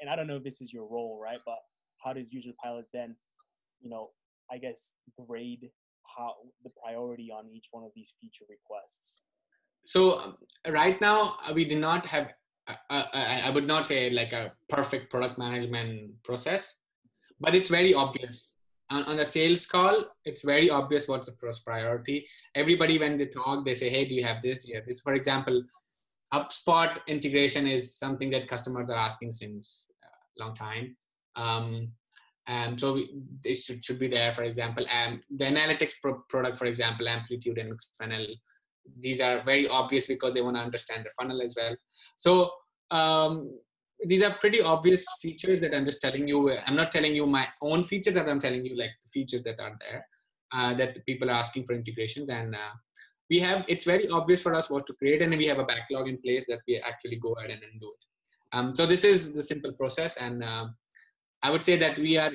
and 0.00 0.08
i 0.08 0.16
don't 0.16 0.26
know 0.26 0.36
if 0.36 0.44
this 0.44 0.60
is 0.60 0.72
your 0.72 0.86
role 0.86 1.20
right? 1.22 1.40
But 1.44 1.58
how 2.02 2.12
does 2.14 2.32
user 2.32 2.52
pilot 2.62 2.86
then 2.92 3.16
you 3.80 3.90
know 3.90 4.10
i 4.50 4.56
guess 4.58 4.94
grade 5.28 5.70
how 6.16 6.34
the 6.64 6.70
priority 6.82 7.30
on 7.30 7.48
each 7.52 7.68
one 7.70 7.84
of 7.84 7.90
these 7.94 8.14
feature 8.20 8.44
requests? 8.48 9.20
So 9.86 10.18
um, 10.18 10.36
right 10.68 11.00
now 11.00 11.36
uh, 11.46 11.52
we 11.54 11.64
do 11.64 11.78
not 11.78 12.06
have 12.06 12.34
uh, 12.68 12.74
uh, 12.90 13.06
I 13.44 13.50
would 13.50 13.66
not 13.66 13.86
say 13.86 14.10
like 14.10 14.32
a 14.32 14.52
perfect 14.68 15.10
product 15.10 15.38
management 15.38 16.22
process, 16.22 16.76
but 17.40 17.54
it's 17.54 17.68
very 17.68 17.94
obvious. 17.94 18.54
On, 18.90 19.04
on 19.04 19.16
the 19.16 19.26
sales 19.26 19.66
call, 19.66 20.04
it's 20.24 20.42
very 20.42 20.68
obvious 20.68 21.06
what's 21.06 21.26
the 21.26 21.36
first 21.40 21.64
priority. 21.64 22.26
Everybody, 22.54 22.98
when 22.98 23.16
they 23.16 23.26
talk, 23.26 23.64
they 23.64 23.74
say, 23.74 23.88
"Hey, 23.88 24.04
do 24.04 24.14
you 24.14 24.24
have 24.24 24.42
this? 24.42 24.60
Do 24.60 24.68
you 24.68 24.76
have 24.76 24.86
this?" 24.86 25.00
For 25.00 25.14
example, 25.14 25.62
HubSpot 26.32 26.98
integration 27.06 27.66
is 27.66 27.96
something 27.96 28.30
that 28.30 28.48
customers 28.48 28.90
are 28.90 28.98
asking 28.98 29.32
since 29.32 29.90
a 30.04 30.44
long 30.44 30.54
time. 30.54 30.96
Um, 31.36 31.92
and 32.46 32.78
so 32.80 32.94
we, 32.94 33.10
it 33.44 33.54
should, 33.54 33.84
should 33.84 33.98
be 33.98 34.08
there, 34.08 34.32
for 34.32 34.42
example. 34.42 34.84
And 34.90 35.20
the 35.36 35.44
analytics 35.44 35.92
pro- 36.02 36.24
product, 36.28 36.58
for 36.58 36.64
example, 36.64 37.08
Amplitude 37.08 37.58
and 37.58 37.72
Mixpanel, 37.72 38.26
these 38.98 39.20
are 39.20 39.42
very 39.44 39.68
obvious 39.68 40.06
because 40.06 40.34
they 40.34 40.42
want 40.42 40.56
to 40.56 40.62
understand 40.62 41.04
the 41.04 41.10
funnel 41.18 41.42
as 41.42 41.54
well. 41.56 41.76
So 42.16 42.50
um, 42.90 43.56
these 44.06 44.22
are 44.22 44.36
pretty 44.40 44.62
obvious 44.62 45.04
features 45.20 45.60
that 45.60 45.74
I'm 45.74 45.84
just 45.84 46.00
telling 46.00 46.26
you. 46.26 46.50
I'm 46.66 46.76
not 46.76 46.90
telling 46.90 47.14
you 47.14 47.26
my 47.26 47.46
own 47.60 47.84
features, 47.84 48.14
but 48.14 48.28
I'm 48.28 48.40
telling 48.40 48.64
you 48.64 48.76
like 48.76 48.90
the 49.04 49.10
features 49.10 49.42
that 49.44 49.60
are 49.60 49.76
there 49.80 50.06
uh, 50.52 50.74
that 50.74 51.04
people 51.06 51.30
are 51.30 51.34
asking 51.34 51.64
for 51.64 51.74
integrations. 51.74 52.30
And 52.30 52.54
uh, 52.54 52.72
we 53.28 53.38
have, 53.40 53.64
it's 53.68 53.84
very 53.84 54.08
obvious 54.08 54.42
for 54.42 54.54
us 54.54 54.70
what 54.70 54.86
to 54.86 54.94
create, 54.94 55.22
and 55.22 55.36
we 55.36 55.46
have 55.46 55.58
a 55.58 55.64
backlog 55.64 56.08
in 56.08 56.18
place 56.18 56.46
that 56.48 56.60
we 56.66 56.78
actually 56.78 57.16
go 57.16 57.32
ahead 57.34 57.50
and, 57.50 57.62
and 57.62 57.80
do 57.80 57.86
it. 57.86 58.04
Um, 58.52 58.74
so 58.74 58.86
this 58.86 59.04
is 59.04 59.32
the 59.32 59.42
simple 59.42 59.72
process, 59.72 60.16
and 60.16 60.42
uh, 60.42 60.66
I 61.42 61.50
would 61.50 61.62
say 61.62 61.76
that 61.76 61.98
we 61.98 62.16
are 62.18 62.32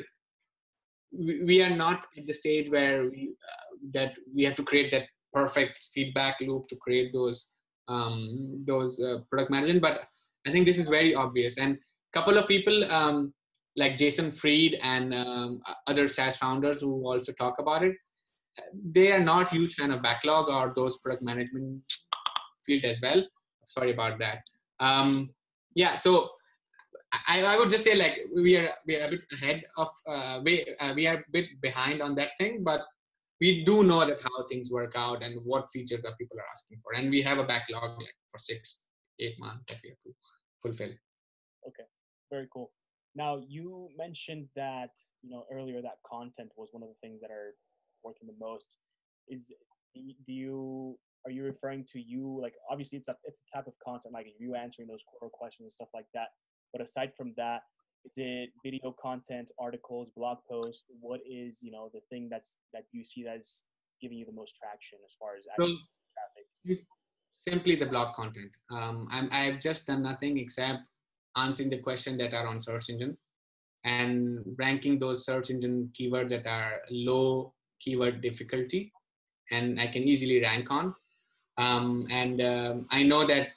we 1.11 1.61
are 1.61 1.75
not 1.75 2.07
at 2.17 2.25
the 2.27 2.33
stage 2.33 2.69
where 2.69 3.03
we, 3.03 3.33
uh, 3.51 3.75
that 3.93 4.15
we 4.33 4.43
have 4.43 4.55
to 4.55 4.63
create 4.63 4.91
that 4.91 5.07
perfect 5.33 5.81
feedback 5.93 6.35
loop 6.41 6.67
to 6.67 6.75
create 6.77 7.11
those 7.13 7.47
um, 7.87 8.63
those 8.65 8.99
uh, 9.01 9.19
product 9.29 9.51
management. 9.51 9.81
But 9.81 10.01
I 10.47 10.51
think 10.51 10.65
this 10.65 10.77
is 10.77 10.87
very 10.87 11.15
obvious. 11.15 11.57
And 11.57 11.75
a 11.75 11.79
couple 12.13 12.37
of 12.37 12.47
people 12.47 12.91
um, 12.91 13.33
like 13.75 13.97
Jason 13.97 14.31
Fried 14.31 14.77
and 14.81 15.13
um, 15.13 15.61
other 15.87 16.07
SaaS 16.07 16.37
founders 16.37 16.81
who 16.81 17.05
also 17.05 17.31
talk 17.33 17.59
about 17.59 17.83
it, 17.83 17.95
they 18.91 19.11
are 19.11 19.19
not 19.19 19.49
huge 19.49 19.75
fan 19.75 19.91
of 19.91 20.01
backlog 20.01 20.49
or 20.49 20.73
those 20.75 20.97
product 20.99 21.23
management 21.23 21.81
field 22.65 22.85
as 22.85 23.01
well. 23.01 23.23
Sorry 23.67 23.91
about 23.91 24.19
that. 24.19 24.39
Um, 24.79 25.29
yeah, 25.73 25.95
so 25.95 26.29
I, 27.27 27.43
I 27.43 27.57
would 27.57 27.69
just 27.69 27.83
say 27.83 27.95
like 27.95 28.17
we 28.33 28.57
are 28.57 28.69
we 28.87 28.95
are 28.95 29.07
a 29.07 29.09
bit 29.11 29.21
ahead 29.33 29.63
of 29.77 29.89
uh, 30.07 30.41
we 30.43 30.65
uh, 30.79 30.93
we 30.93 31.07
are 31.07 31.15
a 31.15 31.23
bit 31.31 31.45
behind 31.61 32.01
on 32.01 32.15
that 32.15 32.29
thing, 32.37 32.63
but 32.63 32.81
we 33.41 33.65
do 33.65 33.83
know 33.83 34.05
that 34.05 34.19
how 34.21 34.47
things 34.47 34.71
work 34.71 34.93
out 34.95 35.23
and 35.23 35.39
what 35.43 35.69
features 35.69 36.01
that 36.01 36.17
people 36.17 36.37
are 36.37 36.51
asking 36.51 36.79
for 36.81 36.97
and 36.97 37.09
we 37.09 37.21
have 37.21 37.37
a 37.37 37.43
backlog 37.43 37.91
like 38.01 38.17
for 38.31 38.37
six 38.37 38.87
eight 39.19 39.37
months 39.39 39.63
that 39.67 39.77
we 39.83 39.89
have 39.89 40.01
to 40.05 40.13
fulfill 40.65 40.93
okay 41.67 41.85
very 42.31 42.47
cool. 42.51 42.71
Now 43.15 43.41
you 43.47 43.89
mentioned 43.97 44.47
that 44.55 44.91
you 45.21 45.29
know 45.29 45.45
earlier 45.51 45.81
that 45.81 45.97
content 46.05 46.51
was 46.57 46.69
one 46.71 46.83
of 46.83 46.89
the 46.89 46.99
things 47.01 47.21
that 47.21 47.31
are 47.31 47.53
working 48.03 48.27
the 48.27 48.35
most. 48.39 48.77
Is 49.27 49.51
do 49.95 50.33
you 50.33 50.97
are 51.25 51.31
you 51.31 51.43
referring 51.43 51.85
to 51.93 51.99
you 51.99 52.39
like 52.41 52.53
obviously 52.69 52.97
it's 52.97 53.07
a 53.07 53.15
it's 53.23 53.41
a 53.41 53.57
type 53.57 53.67
of 53.67 53.73
content 53.83 54.13
like 54.13 54.27
you 54.37 54.55
answering 54.55 54.87
those 54.87 55.03
Quora 55.07 55.31
questions 55.31 55.65
and 55.65 55.71
stuff 55.71 55.87
like 55.93 56.05
that 56.13 56.27
but 56.71 56.81
aside 56.81 57.11
from 57.17 57.33
that 57.37 57.61
is 58.05 58.13
it 58.17 58.49
video 58.63 58.93
content 59.01 59.49
articles 59.57 60.11
blog 60.15 60.37
posts? 60.47 60.85
What 60.99 61.21
is 61.27 61.63
you 61.63 61.71
know 61.71 61.89
the 61.93 62.01
thing 62.09 62.27
that's 62.29 62.57
that 62.73 62.83
you 62.91 63.03
see 63.03 63.23
that's 63.23 63.65
giving 64.01 64.17
you 64.17 64.25
the 64.25 64.33
most 64.33 64.57
traction 64.57 64.99
as 65.05 65.15
far 65.17 65.35
as 65.37 65.45
so, 65.45 65.65
traffic 65.65 66.85
simply 67.37 67.75
the 67.75 67.85
blog 67.85 68.15
content 68.15 68.51
um, 68.71 69.07
I'm, 69.11 69.29
i've 69.31 69.59
just 69.59 69.85
done 69.85 70.03
nothing 70.03 70.37
except 70.37 70.79
answering 71.37 71.69
the 71.69 71.79
question 71.79 72.17
that 72.17 72.33
are 72.33 72.47
on 72.47 72.61
search 72.61 72.89
engine 72.89 73.17
and 73.83 74.39
ranking 74.57 74.97
those 74.99 75.25
search 75.25 75.49
engine 75.49 75.91
keywords 75.99 76.29
that 76.29 76.47
are 76.47 76.81
low 76.89 77.53
keyword 77.79 78.21
difficulty 78.21 78.91
and 79.51 79.79
i 79.79 79.87
can 79.87 80.03
easily 80.03 80.41
rank 80.41 80.71
on 80.71 80.93
um, 81.57 82.07
and 82.09 82.41
um, 82.41 82.87
i 82.91 83.03
know 83.03 83.25
that 83.25 83.49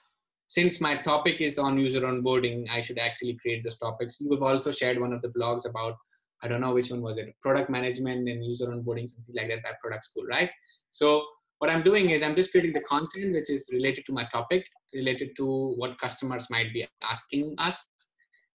since 0.49 0.81
my 0.81 0.97
topic 0.97 1.41
is 1.43 1.59
on 1.59 1.79
user 1.79 2.01
onboarding, 2.01 2.69
I 2.71 2.81
should 2.81 2.99
actually 2.99 3.35
create 3.35 3.63
those 3.63 3.77
topics. 3.77 4.19
You 4.19 4.31
have 4.33 4.43
also 4.43 4.71
shared 4.71 4.99
one 4.99 5.13
of 5.13 5.21
the 5.21 5.29
blogs 5.29 5.69
about, 5.69 5.97
I 6.43 6.49
don't 6.49 6.63
know 6.63 6.73
which 6.73 6.91
one 6.91 7.03
was 7.03 7.19
it, 7.19 7.35
product 7.43 7.69
management 7.69 8.29
and 8.29 8.45
user 8.45 8.67
onboarding, 8.67 9.07
something 9.07 9.35
like 9.35 9.49
that, 9.49 9.63
by 9.63 9.73
product 9.81 10.05
school, 10.05 10.25
right? 10.25 10.51
So 10.91 11.23
what 11.59 11.71
I'm 11.71 11.83
doing 11.83 12.11
is 12.11 12.23
I'm 12.23 12.37
just 12.37 12.51
creating 12.51 12.73
the 12.73 12.81
content 12.81 13.35
which 13.35 13.51
is 13.51 13.69
related 13.73 14.07
to 14.07 14.13
my 14.13 14.25
topic, 14.25 14.67
related 14.95 15.37
to 15.37 15.75
what 15.77 15.99
customers 15.99 16.47
might 16.51 16.73
be 16.73 16.87
asking 17.03 17.55
us, 17.59 17.87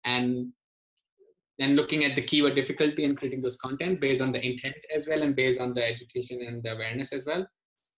and 0.04 0.52
then 1.58 1.76
looking 1.76 2.04
at 2.04 2.16
the 2.16 2.22
keyword 2.22 2.54
difficulty 2.54 3.04
and 3.04 3.16
creating 3.16 3.42
those 3.42 3.56
content 3.56 4.00
based 4.00 4.20
on 4.20 4.32
the 4.32 4.44
intent 4.44 4.76
as 4.94 5.08
well 5.08 5.22
and 5.22 5.36
based 5.36 5.60
on 5.60 5.74
the 5.74 5.86
education 5.86 6.40
and 6.46 6.62
the 6.62 6.72
awareness 6.72 7.12
as 7.12 7.26
well. 7.26 7.46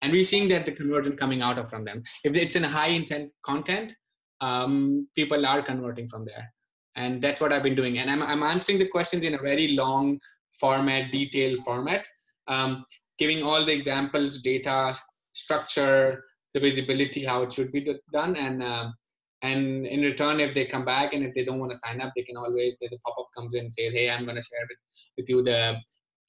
And 0.02 0.12
we're 0.12 0.24
seeing 0.24 0.48
that 0.48 0.66
the 0.66 0.72
conversion 0.72 1.16
coming 1.16 1.40
out 1.40 1.58
of 1.58 1.70
from 1.70 1.84
them. 1.84 2.02
If 2.24 2.36
it's 2.36 2.56
in 2.56 2.62
high 2.62 2.88
intent 2.88 3.30
content 3.44 3.94
um, 4.40 5.08
people 5.14 5.46
are 5.46 5.62
converting 5.62 6.08
from 6.08 6.24
there. 6.24 6.52
And 6.96 7.20
that's 7.20 7.40
what 7.40 7.52
i've 7.52 7.62
been 7.62 7.74
doing. 7.74 7.98
And 7.98 8.10
i'm, 8.10 8.22
I'm 8.22 8.42
answering 8.42 8.78
the 8.78 8.88
questions 8.88 9.24
in 9.24 9.34
a 9.34 9.38
very 9.38 9.68
long 9.68 10.18
format 10.60 11.10
detailed 11.12 11.58
format. 11.60 12.06
Um, 12.46 12.84
giving 13.18 13.42
all 13.42 13.64
the 13.64 13.72
examples 13.72 14.42
data 14.42 14.94
structure 15.32 16.24
the 16.52 16.60
visibility 16.60 17.24
how 17.24 17.42
it 17.42 17.52
should 17.52 17.72
be 17.72 17.84
done 18.12 18.36
and 18.36 18.62
um, 18.62 18.94
and 19.42 19.86
in 19.86 20.00
return 20.00 20.40
if 20.40 20.54
they 20.54 20.64
come 20.64 20.84
back 20.84 21.12
and 21.12 21.24
if 21.24 21.34
they 21.34 21.44
don't 21.44 21.58
want 21.58 21.72
to 21.72 21.78
sign 21.78 22.00
up 22.00 22.12
they 22.14 22.22
can 22.22 22.36
always 22.36 22.78
the 22.78 22.88
pop-up 23.04 23.28
comes 23.36 23.54
in 23.54 23.60
and 23.60 23.72
says 23.72 23.92
hey 23.92 24.10
i'm 24.10 24.24
going 24.24 24.36
to 24.36 24.42
share 24.42 24.66
with, 24.68 24.78
with 25.16 25.28
you 25.28 25.42
the 25.42 25.76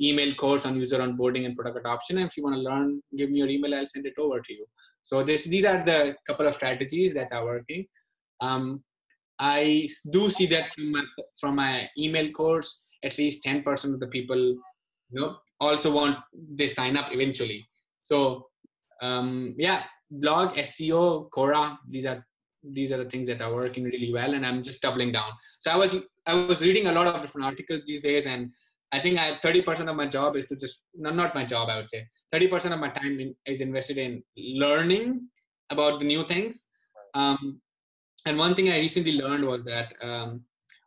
email 0.01 0.33
course 0.35 0.65
on 0.65 0.75
user 0.75 0.99
onboarding 0.99 1.45
and 1.45 1.55
product 1.55 1.77
adoption. 1.77 2.17
And 2.17 2.27
if 2.27 2.37
you 2.37 2.43
want 2.43 2.55
to 2.55 2.61
learn, 2.61 3.01
give 3.17 3.29
me 3.29 3.39
your 3.39 3.49
email, 3.49 3.75
I'll 3.75 3.87
send 3.87 4.05
it 4.05 4.13
over 4.17 4.39
to 4.39 4.53
you. 4.53 4.65
So 5.03 5.23
this, 5.23 5.45
these 5.45 5.65
are 5.65 5.83
the 5.83 6.15
couple 6.27 6.47
of 6.47 6.55
strategies 6.55 7.13
that 7.13 7.31
are 7.31 7.45
working. 7.45 7.85
Um, 8.41 8.83
I 9.39 9.87
do 10.11 10.29
see 10.29 10.45
that 10.47 10.73
from 10.73 10.91
my, 10.91 11.03
from 11.39 11.55
my 11.55 11.87
email 11.97 12.31
course, 12.31 12.81
at 13.03 13.17
least 13.17 13.43
10% 13.43 13.93
of 13.93 13.99
the 13.99 14.07
people, 14.07 14.37
you 14.37 14.61
know, 15.11 15.37
also 15.59 15.91
want 15.91 16.17
they 16.53 16.67
sign 16.67 16.97
up 16.97 17.09
eventually. 17.11 17.67
So 18.03 18.47
um, 19.01 19.55
yeah, 19.57 19.83
blog, 20.11 20.55
SEO, 20.55 21.29
Quora, 21.29 21.77
these 21.89 22.05
are 22.05 22.25
these 22.63 22.91
are 22.91 22.97
the 22.97 23.09
things 23.09 23.27
that 23.27 23.41
are 23.41 23.53
working 23.53 23.83
really 23.83 24.11
well, 24.11 24.33
and 24.33 24.45
I'm 24.45 24.63
just 24.63 24.81
doubling 24.81 25.11
down. 25.11 25.31
So 25.59 25.71
I 25.71 25.75
was 25.75 25.95
I 26.25 26.33
was 26.33 26.61
reading 26.61 26.87
a 26.87 26.91
lot 26.91 27.07
of 27.07 27.21
different 27.21 27.45
articles 27.45 27.81
these 27.85 28.01
days, 28.01 28.25
and 28.25 28.51
I 28.91 28.99
think 28.99 29.19
I 29.19 29.37
30% 29.43 29.89
of 29.89 29.95
my 29.95 30.07
job 30.07 30.35
is 30.35 30.45
to 30.47 30.55
just 30.55 30.83
not 30.95 31.15
not 31.15 31.35
my 31.35 31.43
job 31.43 31.69
I 31.69 31.77
would 31.77 31.89
say 31.89 32.07
30% 32.33 32.73
of 32.73 32.79
my 32.79 32.89
time 32.89 33.19
in, 33.19 33.35
is 33.45 33.61
invested 33.61 33.97
in 33.97 34.23
learning 34.37 35.27
about 35.69 35.99
the 35.99 36.05
new 36.05 36.25
things. 36.25 36.67
Um, 37.13 37.61
and 38.25 38.37
one 38.37 38.55
thing 38.55 38.69
I 38.69 38.79
recently 38.79 39.13
learned 39.13 39.45
was 39.45 39.63
that 39.63 39.93
um, 40.01 40.41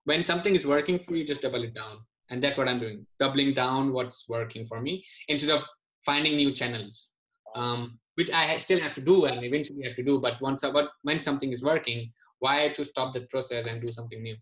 when 0.04 0.24
something 0.24 0.54
is 0.54 0.66
working 0.66 0.98
for 0.98 1.14
you, 1.14 1.24
just 1.24 1.42
double 1.42 1.62
it 1.62 1.74
down, 1.74 1.98
and 2.30 2.42
that's 2.42 2.58
what 2.58 2.68
I'm 2.68 2.78
doing, 2.78 3.06
doubling 3.18 3.54
down 3.54 3.92
what's 3.92 4.28
working 4.28 4.66
for 4.66 4.80
me 4.80 5.04
instead 5.28 5.50
of 5.50 5.64
finding 6.04 6.36
new 6.36 6.52
channels. 6.52 7.12
Um, 7.56 7.98
which 8.18 8.32
I 8.32 8.58
still 8.58 8.80
have 8.80 8.94
to 8.94 9.00
do 9.00 9.26
and 9.26 9.44
eventually 9.44 9.84
have 9.84 9.94
to 9.94 10.02
do. 10.02 10.18
But 10.18 10.40
once, 10.42 10.62
but 10.62 10.90
when 11.02 11.22
something 11.22 11.52
is 11.52 11.62
working, 11.62 12.12
why 12.40 12.68
to 12.70 12.84
stop 12.84 13.14
that 13.14 13.30
process 13.30 13.66
and 13.68 13.80
do 13.80 13.92
something 13.92 14.20
new, 14.20 14.36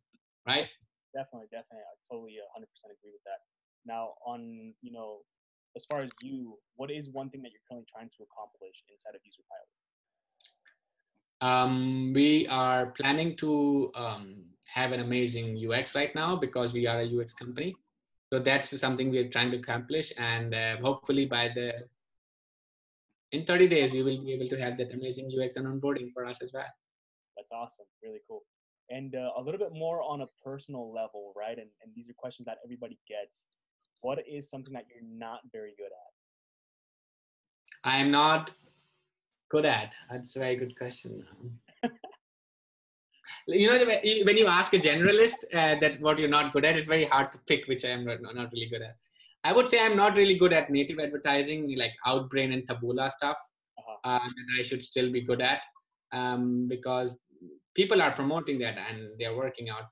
right? 0.47 0.67
Definitely, 1.15 1.49
definitely. 1.53 1.85
I 1.85 1.95
totally 2.11 2.37
100% 2.41 2.65
uh, 2.65 2.97
agree 2.97 3.13
with 3.13 3.23
that. 3.27 3.41
Now, 3.85 4.15
on 4.25 4.73
you 4.81 4.93
know, 4.93 5.19
as 5.77 5.85
far 5.85 6.01
as 6.01 6.11
you, 6.23 6.57
what 6.77 6.91
is 6.91 7.11
one 7.11 7.29
thing 7.29 7.43
that 7.43 7.53
you're 7.53 7.61
currently 7.69 7.87
trying 7.93 8.09
to 8.09 8.25
accomplish 8.25 8.83
inside 8.91 9.15
of 9.15 9.21
User 9.23 9.43
Pilot? 9.51 9.69
Um, 11.43 12.13
we 12.15 12.47
are 12.49 12.87
planning 12.87 13.37
to 13.37 13.93
um, 13.95 14.45
have 14.69 14.93
an 14.93 15.01
amazing 15.01 15.57
UX 15.57 15.95
right 15.95 16.15
now 16.15 16.37
because 16.37 16.73
we 16.73 16.87
are 16.87 17.01
a 17.01 17.21
UX 17.21 17.33
company. 17.33 17.75
So 18.33 18.39
that's 18.41 18.79
something 18.81 19.11
we're 19.11 19.29
trying 19.29 19.53
to 19.53 19.59
accomplish, 19.59 20.13
and 20.19 20.53
uh, 20.53 20.77
hopefully 20.79 21.27
by 21.27 21.51
the 21.55 21.73
in 23.33 23.45
30 23.45 23.69
days 23.69 23.93
we 23.93 24.03
will 24.03 24.21
be 24.23 24.33
able 24.33 24.49
to 24.49 24.61
have 24.61 24.77
that 24.79 24.93
amazing 24.93 25.31
UX 25.31 25.57
and 25.57 25.67
onboarding 25.67 26.13
for 26.13 26.25
us 26.25 26.43
as 26.43 26.53
well. 26.53 26.67
That's 27.37 27.53
awesome, 27.53 27.87
really 28.03 28.21
cool. 28.29 28.43
And 28.89 29.15
uh, 29.15 29.31
a 29.37 29.43
little 29.43 29.59
bit 29.59 29.73
more 29.73 30.01
on 30.01 30.23
a 30.23 30.27
personal 30.45 30.93
level, 30.93 31.33
right? 31.37 31.59
And, 31.59 31.69
and 31.83 31.93
these 31.95 32.09
are 32.09 32.15
questions 32.15 32.47
that 32.47 32.59
everybody 32.65 32.99
gets. 33.09 33.49
What 34.03 34.21
is 34.29 34.49
something 34.49 34.75
that 34.75 34.85
you're 34.89 35.03
not 35.09 35.41
very 35.53 35.75
good 35.77 35.87
at? 35.87 36.13
I 37.85 37.99
am 37.99 38.11
not 38.11 38.53
good 39.49 39.65
at? 39.65 39.95
That's 40.11 40.37
a 40.37 40.41
very 40.41 40.57
good 40.57 40.77
question. 40.77 41.25
you 43.47 43.67
know, 43.67 43.79
when 44.25 44.37
you 44.37 44.47
ask 44.47 44.73
a 44.75 44.79
generalist 44.79 45.45
uh, 45.55 45.79
that 45.81 46.01
what 46.01 46.19
you're 46.19 46.29
not 46.29 46.53
good 46.53 46.65
at, 46.65 46.77
it's 46.77 46.89
very 46.89 47.05
hard 47.05 47.33
to 47.33 47.39
pick 47.47 47.67
which 47.67 47.85
I 47.85 47.89
am 47.89 48.05
not, 48.05 48.53
really 48.53 48.69
good 48.69 48.83
at. 48.83 48.97
I 49.45 49.53
would 49.53 49.69
say 49.69 49.85
I'm 49.85 49.97
not 49.97 50.17
really 50.17 50.37
good 50.37 50.53
at 50.53 50.71
native 50.71 50.99
advertising, 50.99 51.77
like 51.79 51.93
Outbrain 52.07 52.53
and 52.53 52.67
Taboola 52.67 53.11
stuff. 53.11 53.37
Uh-huh. 53.79 53.97
Uh, 54.05 54.19
that 54.19 54.59
I 54.59 54.63
should 54.63 54.83
still 54.83 55.13
be 55.13 55.21
good 55.21 55.43
at 55.43 55.61
um, 56.13 56.67
because 56.69 57.19
people 57.75 58.03
are 58.03 58.11
promoting 58.11 58.59
that 58.61 58.79
and 58.79 59.11
they're 59.19 59.37
working 59.37 59.69
out. 59.69 59.85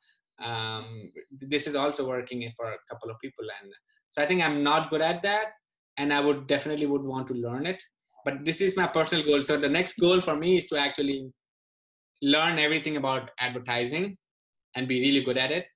Um, 0.45 1.13
this 1.41 1.67
is 1.67 1.77
also 1.77 2.09
working 2.09 2.51
for 2.57 2.73
a 2.73 2.79
couple 2.91 3.11
of 3.11 3.21
people, 3.21 3.45
and 3.63 3.73
so 4.11 4.23
I 4.23 4.27
think 4.27 4.43
I'm 4.43 4.65
not 4.65 4.91
good 4.91 5.03
at 5.03 5.23
that, 5.23 5.53
and 5.97 6.13
I 6.13 6.19
would 6.19 6.49
definitely 6.49 6.87
would 6.87 7.03
want 7.03 7.29
to 7.29 7.35
learn 7.35 7.67
it 7.67 7.81
but 8.25 8.45
this 8.45 8.61
is 8.61 8.77
my 8.77 8.87
personal 8.87 9.25
goal 9.25 9.43
so 9.43 9.57
the 9.57 9.69
next 9.69 9.99
goal 9.99 10.21
for 10.21 10.37
me 10.37 10.57
is 10.57 10.67
to 10.67 10.79
actually 10.79 11.31
learn 12.25 12.59
everything 12.59 12.97
about 12.97 13.31
advertising 13.39 14.17
and 14.75 14.89
be 14.89 15.01
really 15.01 15.25
good 15.25 15.39
at 15.39 15.51
it. 15.51 15.67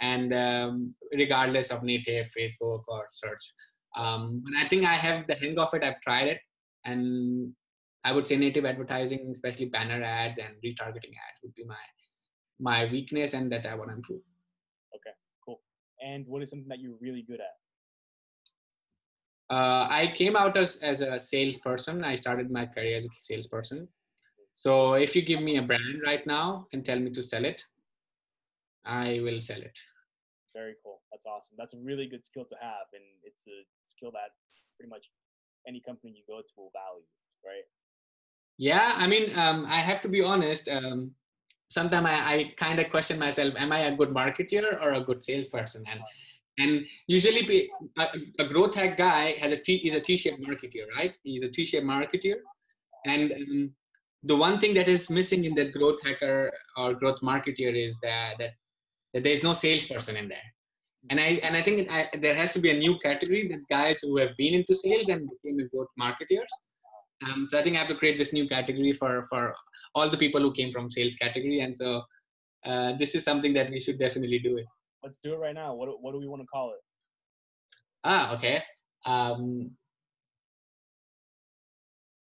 And 0.00 0.32
um, 0.32 0.94
regardless 1.12 1.70
of 1.70 1.82
native 1.82 2.28
facebook 2.36 2.82
or 2.88 3.04
search. 3.08 3.52
Um, 3.96 4.42
and 4.46 4.56
i 4.56 4.68
think 4.68 4.86
i 4.86 4.94
have 4.94 5.26
the 5.26 5.34
hang 5.34 5.58
of 5.58 5.74
it. 5.74 5.84
I've 5.84 6.00
tried 6.00 6.28
it. 6.28 6.38
And 6.84 7.52
i 8.04 8.12
would 8.12 8.26
say 8.26 8.36
native 8.36 8.64
advertising 8.64 9.28
especially 9.30 9.66
banner 9.66 10.02
ads 10.02 10.38
and 10.38 10.54
retargeting 10.64 11.16
ads 11.26 11.40
would 11.42 11.54
be 11.54 11.64
my 11.64 11.84
my 12.58 12.78
weakness 12.90 13.34
and 13.34 13.50
that 13.52 13.66
i 13.66 13.74
want 13.74 13.90
to 13.90 13.96
improve. 13.96 14.22
Okay 14.94 15.14
cool. 15.44 15.60
And 16.02 16.24
what 16.26 16.42
is 16.42 16.50
something 16.50 16.68
that 16.68 16.80
you're 16.80 17.00
really 17.00 17.22
good 17.22 17.40
at? 17.40 17.56
Uh, 19.50 19.88
I 19.90 20.12
came 20.14 20.36
out 20.36 20.56
as, 20.56 20.76
as 20.76 21.02
a 21.02 21.18
salesperson. 21.18 22.04
I 22.04 22.14
started 22.14 22.52
my 22.52 22.66
career 22.66 22.96
as 22.96 23.06
a 23.06 23.08
salesperson. 23.20 23.88
So 24.64 24.72
if 24.92 25.16
you 25.16 25.22
give 25.22 25.40
me 25.40 25.56
a 25.56 25.62
brand 25.62 26.02
right 26.04 26.24
now 26.26 26.66
and 26.74 26.84
tell 26.84 27.00
me 27.00 27.10
to 27.12 27.22
sell 27.22 27.46
it, 27.46 27.64
I 28.84 29.20
will 29.24 29.40
sell 29.40 29.62
it. 29.70 29.78
Very 30.54 30.74
cool. 30.82 31.00
That's 31.10 31.24
awesome. 31.24 31.54
That's 31.56 31.72
a 31.72 31.78
really 31.78 32.06
good 32.06 32.24
skill 32.24 32.44
to 32.44 32.56
have. 32.60 32.86
And 32.92 33.04
it's 33.24 33.46
a 33.48 33.64
skill 33.84 34.10
that 34.10 34.30
pretty 34.76 34.90
much 34.90 35.06
any 35.66 35.80
company 35.80 36.12
you 36.14 36.24
go 36.28 36.40
to 36.42 36.52
will 36.58 36.72
value, 36.74 37.08
right? 37.42 37.64
Yeah. 38.58 38.92
I 38.96 39.06
mean, 39.06 39.38
um, 39.38 39.64
I 39.66 39.80
have 39.88 40.02
to 40.02 40.08
be 40.08 40.22
honest. 40.22 40.68
Um, 40.68 41.12
Sometimes 41.70 42.06
I, 42.06 42.16
I 42.34 42.54
kind 42.56 42.80
of 42.80 42.90
question 42.90 43.16
myself, 43.16 43.54
am 43.56 43.70
I 43.70 43.82
a 43.90 43.94
good 43.94 44.08
marketer 44.10 44.82
or 44.82 44.94
a 44.94 45.00
good 45.00 45.22
salesperson? 45.22 45.84
And 45.88 46.00
and 46.58 46.84
usually, 47.06 47.70
a, 47.96 48.06
a 48.40 48.48
growth 48.48 48.74
hack 48.74 48.96
guy 48.96 49.36
has 49.38 49.52
a 49.52 49.56
T 49.56 49.76
is 49.86 49.94
a 49.94 50.00
T-shaped 50.00 50.42
marketeer, 50.42 50.86
right? 50.96 51.16
He's 51.22 51.44
a 51.44 51.48
T-shaped 51.48 51.86
marketeer, 51.86 52.38
and 53.06 53.30
um, 53.30 53.70
the 54.22 54.36
one 54.36 54.58
thing 54.60 54.74
that 54.74 54.88
is 54.88 55.10
missing 55.10 55.44
in 55.44 55.54
that 55.54 55.72
growth 55.72 55.98
hacker 56.04 56.52
or 56.76 56.94
growth 56.94 57.20
marketeer 57.22 57.74
is 57.74 57.98
that 58.02 58.34
that, 58.38 58.50
that 59.14 59.22
there 59.22 59.32
is 59.32 59.42
no 59.42 59.54
salesperson 59.54 60.16
in 60.16 60.28
there. 60.28 60.48
And 61.08 61.18
I 61.18 61.40
and 61.42 61.56
I 61.56 61.62
think 61.62 61.90
I, 61.90 62.08
there 62.20 62.34
has 62.34 62.50
to 62.52 62.58
be 62.58 62.70
a 62.70 62.78
new 62.78 62.98
category 62.98 63.48
that 63.48 63.60
guys 63.70 64.00
who 64.02 64.18
have 64.18 64.36
been 64.36 64.52
into 64.54 64.74
sales 64.74 65.08
and 65.08 65.28
became 65.42 65.66
growth 65.72 65.88
marketeers. 65.98 66.52
Um, 67.26 67.46
so 67.48 67.58
I 67.58 67.62
think 67.62 67.76
I 67.76 67.78
have 67.78 67.88
to 67.88 67.94
create 67.94 68.18
this 68.18 68.32
new 68.32 68.46
category 68.46 68.92
for 68.92 69.22
for 69.22 69.54
all 69.94 70.10
the 70.10 70.18
people 70.18 70.40
who 70.40 70.52
came 70.52 70.70
from 70.70 70.90
sales 70.90 71.14
category, 71.14 71.60
and 71.60 71.74
so 71.74 72.02
uh, 72.66 72.92
this 72.92 73.14
is 73.14 73.24
something 73.24 73.54
that 73.54 73.70
we 73.70 73.80
should 73.80 73.98
definitely 73.98 74.38
do 74.38 74.58
it. 74.58 74.66
Let's 75.02 75.18
do 75.18 75.32
it 75.32 75.38
right 75.38 75.54
now. 75.54 75.74
What 75.74 75.88
what 76.02 76.12
do 76.12 76.18
we 76.18 76.28
want 76.28 76.42
to 76.42 76.46
call 76.52 76.72
it? 76.72 76.80
Ah, 78.04 78.34
okay. 78.34 78.62
Um, 79.06 79.70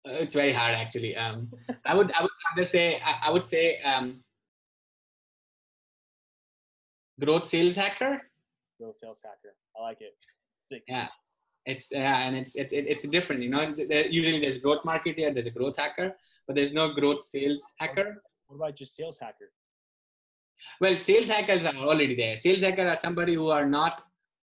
it's 0.06 0.34
very 0.34 0.54
hard 0.54 0.76
actually. 0.76 1.16
Um, 1.16 1.50
I 1.86 1.96
would 1.96 2.12
I 2.12 2.22
would 2.22 2.32
rather 2.50 2.66
say 2.66 3.00
I, 3.04 3.28
I 3.28 3.32
would 3.32 3.46
say 3.46 3.80
um, 3.82 4.22
growth 7.20 7.46
sales 7.46 7.76
hacker. 7.76 8.22
Growth 8.80 8.98
sales 8.98 9.22
hacker. 9.24 9.56
I 9.78 9.84
like 9.84 10.02
it. 10.02 10.16
Six. 10.60 10.84
Yeah. 10.88 11.08
It's 11.66 11.92
yeah, 11.92 12.28
and 12.28 12.36
it's 12.36 12.56
it, 12.56 12.72
it, 12.74 12.86
it's 12.88 13.08
different. 13.08 13.42
You 13.42 13.50
know, 13.50 13.74
usually 14.10 14.40
there's 14.40 14.58
growth 14.58 14.84
marketer, 14.84 15.34
there's 15.34 15.48
a 15.48 15.52
growth 15.52 15.78
hacker, 15.78 16.16
but 16.46 16.56
there's 16.56 16.72
no 16.72 16.94
growth 16.94 17.24
sales 17.24 17.66
hacker. 17.80 18.22
What 18.48 18.58
about 18.58 18.76
just 18.76 18.96
sales 18.96 19.18
hacker? 19.20 19.50
Well, 20.80 20.96
sales 20.96 21.28
hackers 21.28 21.66
are 21.66 21.76
already 21.76 22.16
there. 22.16 22.38
Sales 22.38 22.62
hackers 22.62 22.88
are 22.88 22.96
somebody 22.96 23.34
who 23.34 23.50
are 23.50 23.66
not, 23.66 24.04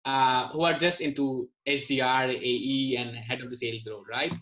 uh, 0.03 0.49
who 0.49 0.63
are 0.63 0.73
just 0.73 0.99
into 0.99 1.49
SDR, 1.67 2.35
AE, 2.35 2.97
and 2.97 3.15
head 3.15 3.41
of 3.41 3.49
the 3.49 3.55
sales 3.55 3.87
role, 3.89 4.03
right? 4.09 4.33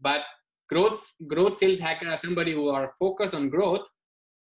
But 0.00 0.24
growth, 0.68 1.00
growth 1.26 1.56
sales 1.56 1.80
hacker 1.80 2.08
are 2.08 2.16
somebody 2.16 2.52
who 2.52 2.68
are 2.68 2.92
focused 2.98 3.34
on 3.34 3.48
growth 3.48 3.86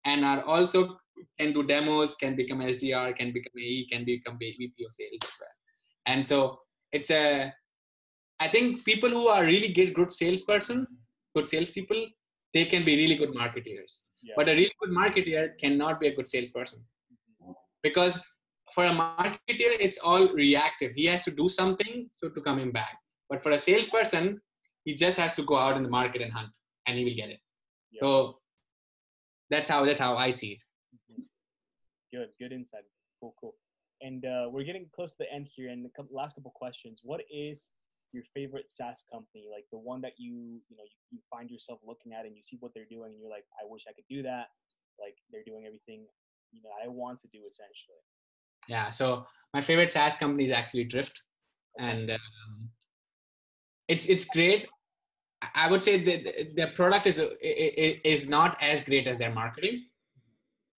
and 0.04 0.24
are 0.24 0.42
also 0.42 0.96
can 1.38 1.52
do 1.52 1.62
demos, 1.62 2.14
can 2.14 2.34
become 2.34 2.60
SDR, 2.60 3.16
can 3.16 3.32
become 3.32 3.52
AE, 3.58 3.86
can 3.90 4.04
become 4.04 4.38
VP 4.38 4.72
of 4.84 4.92
sales 4.92 5.18
as 5.22 5.36
well. 5.40 5.48
And 6.06 6.26
so 6.26 6.58
it's 6.92 7.10
a, 7.10 7.52
I 8.40 8.48
think 8.48 8.84
people 8.84 9.10
who 9.10 9.28
are 9.28 9.44
really 9.44 9.68
good, 9.68 9.94
good 9.94 10.12
salesperson, 10.12 10.86
good 11.36 11.46
salespeople, 11.46 12.06
they 12.54 12.64
can 12.64 12.84
be 12.84 12.96
really 12.96 13.14
good 13.14 13.34
marketers 13.34 14.06
yeah. 14.22 14.34
But 14.36 14.48
a 14.48 14.52
really 14.52 14.72
good 14.80 14.90
marketer 14.90 15.58
cannot 15.58 16.00
be 16.00 16.08
a 16.08 16.14
good 16.14 16.28
salesperson 16.28 16.84
because 17.82 18.18
for 18.74 18.84
a 18.84 18.90
marketer, 18.90 19.40
it's 19.48 19.98
all 19.98 20.28
reactive. 20.28 20.92
He 20.94 21.06
has 21.06 21.24
to 21.24 21.30
do 21.30 21.48
something 21.48 22.08
to, 22.22 22.30
to 22.30 22.40
come 22.40 22.58
in 22.58 22.70
back. 22.70 22.96
But 23.28 23.42
for 23.42 23.52
a 23.52 23.58
salesperson, 23.58 24.40
he 24.90 24.96
just 24.96 25.18
has 25.20 25.34
to 25.34 25.42
go 25.42 25.56
out 25.56 25.76
in 25.76 25.84
the 25.84 25.88
market 25.88 26.20
and 26.20 26.32
hunt, 26.32 26.56
and 26.86 26.98
he 26.98 27.04
will 27.04 27.14
get 27.14 27.30
it. 27.30 27.38
Yeah. 27.92 28.00
So 28.00 28.38
that's 29.48 29.70
how 29.70 29.84
that's 29.84 30.00
how 30.00 30.16
I 30.16 30.30
see 30.30 30.50
it. 30.56 30.64
Mm-hmm. 30.94 31.22
Good, 32.12 32.28
good 32.40 32.52
insight. 32.52 32.82
Cool, 33.20 33.34
cool. 33.40 33.54
And 34.02 34.24
uh, 34.24 34.48
we're 34.50 34.64
getting 34.64 34.86
close 34.92 35.12
to 35.12 35.18
the 35.20 35.32
end 35.32 35.48
here. 35.54 35.68
And 35.68 35.84
the 35.84 35.90
last 36.10 36.34
couple 36.34 36.50
questions: 36.56 37.02
What 37.04 37.20
is 37.30 37.70
your 38.12 38.24
favorite 38.34 38.68
SaaS 38.68 39.04
company, 39.12 39.46
like 39.48 39.66
the 39.70 39.78
one 39.78 40.00
that 40.00 40.14
you 40.18 40.58
you 40.68 40.76
know 40.76 40.82
you, 40.82 40.98
you 41.12 41.18
find 41.30 41.48
yourself 41.48 41.78
looking 41.86 42.12
at 42.12 42.26
and 42.26 42.34
you 42.36 42.42
see 42.42 42.56
what 42.58 42.72
they're 42.74 42.90
doing 42.90 43.12
and 43.12 43.20
you're 43.20 43.30
like, 43.30 43.44
I 43.62 43.62
wish 43.64 43.84
I 43.88 43.92
could 43.92 44.08
do 44.10 44.24
that. 44.24 44.46
Like 44.98 45.14
they're 45.30 45.46
doing 45.46 45.66
everything 45.66 46.06
you 46.50 46.62
know 46.64 46.70
I 46.82 46.88
want 46.88 47.20
to 47.20 47.28
do 47.28 47.40
essentially. 47.46 48.02
Yeah. 48.66 48.88
So 48.88 49.24
my 49.54 49.60
favorite 49.60 49.92
SaaS 49.92 50.16
company 50.16 50.44
is 50.46 50.50
actually 50.50 50.84
Drift, 50.84 51.22
and 51.78 52.10
um, 52.10 52.70
it's 53.86 54.06
it's 54.06 54.24
great. 54.24 54.66
I 55.54 55.70
would 55.70 55.82
say 55.82 56.02
that 56.04 56.56
their 56.56 56.68
product 56.68 57.06
is 57.06 57.18
is 57.18 58.28
not 58.28 58.56
as 58.62 58.80
great 58.80 59.08
as 59.08 59.18
their 59.18 59.32
marketing, 59.32 59.84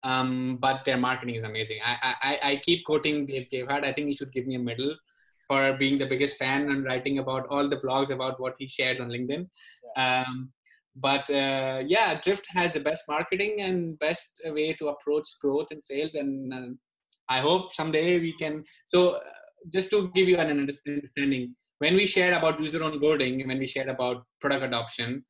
um, 0.04 0.58
but 0.60 0.84
their 0.84 0.96
marketing 0.96 1.34
is 1.34 1.42
amazing. 1.42 1.78
I, 1.84 2.14
I, 2.22 2.38
I 2.50 2.56
keep 2.56 2.84
quoting 2.84 3.26
Dave. 3.26 3.68
I 3.68 3.92
think 3.92 4.06
he 4.08 4.14
should 4.14 4.32
give 4.32 4.46
me 4.46 4.54
a 4.54 4.58
medal 4.58 4.94
for 5.48 5.72
being 5.74 5.98
the 5.98 6.06
biggest 6.06 6.36
fan 6.36 6.70
and 6.70 6.84
writing 6.84 7.18
about 7.18 7.46
all 7.48 7.68
the 7.68 7.76
blogs 7.76 8.10
about 8.10 8.40
what 8.40 8.54
he 8.58 8.68
shares 8.68 9.00
on 9.00 9.08
LinkedIn. 9.08 9.48
Yeah. 9.96 10.24
Um, 10.26 10.52
but 10.96 11.28
uh, 11.30 11.82
yeah, 11.86 12.20
Drift 12.20 12.46
has 12.50 12.74
the 12.74 12.80
best 12.80 13.04
marketing 13.08 13.62
and 13.62 13.98
best 13.98 14.40
way 14.44 14.74
to 14.74 14.88
approach 14.88 15.28
growth 15.40 15.68
and 15.70 15.82
sales. 15.82 16.14
And 16.14 16.52
uh, 16.52 16.68
I 17.28 17.38
hope 17.38 17.74
someday 17.74 18.18
we 18.18 18.34
can. 18.36 18.64
So, 18.84 19.16
uh, 19.16 19.20
just 19.72 19.90
to 19.90 20.10
give 20.14 20.28
you 20.28 20.38
an 20.38 20.50
understanding, 20.50 21.54
when 21.82 21.96
we 21.96 22.06
share 22.06 22.32
about 22.38 22.60
user 22.60 22.80
onboarding, 22.88 23.46
when 23.46 23.58
we 23.58 23.66
share 23.66 23.88
about 23.88 24.24
product 24.40 24.64
adoption, 24.64 25.24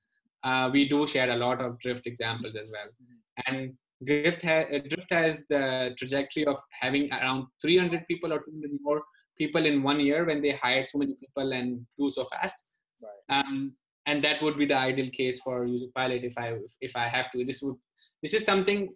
uh, 0.44 0.68
we 0.72 0.88
do 0.88 1.06
share 1.06 1.30
a 1.30 1.36
lot 1.36 1.60
of 1.62 1.78
Drift 1.78 2.06
examples 2.06 2.54
as 2.62 2.70
well. 2.74 2.88
Mm-hmm. 3.02 3.42
And 3.46 3.72
Drift, 4.06 4.42
ha- 4.42 4.68
Drift 4.90 5.12
has 5.12 5.44
the 5.48 5.94
trajectory 5.98 6.44
of 6.44 6.58
having 6.80 7.12
around 7.12 7.46
300 7.62 8.06
people 8.08 8.32
or 8.32 8.40
200 8.40 8.70
more 8.82 9.02
people 9.38 9.64
in 9.64 9.82
one 9.82 10.00
year 10.00 10.24
when 10.26 10.42
they 10.42 10.52
hired 10.52 10.86
so 10.88 10.98
many 10.98 11.14
people 11.14 11.52
and 11.52 11.86
grew 11.98 12.10
so 12.10 12.24
fast. 12.24 12.66
Right. 13.00 13.38
Um, 13.38 13.72
and 14.06 14.22
that 14.22 14.42
would 14.42 14.58
be 14.58 14.66
the 14.66 14.76
ideal 14.76 15.10
case 15.10 15.40
for 15.40 15.64
user 15.64 15.86
pilot 15.94 16.24
if 16.24 16.36
i 16.36 16.54
if 16.80 16.96
i 16.96 17.06
have 17.06 17.30
to 17.30 17.44
this 17.44 17.62
would 17.62 17.76
this 18.22 18.34
is 18.34 18.44
something 18.44 18.88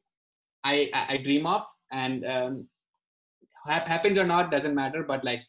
i 0.64 0.90
i 0.94 1.16
dream 1.16 1.46
of 1.46 1.62
and 1.92 2.26
um, 2.26 2.68
happens 3.66 4.18
or 4.18 4.26
not 4.26 4.50
doesn't 4.50 4.74
matter 4.74 5.04
but 5.04 5.24
like 5.24 5.42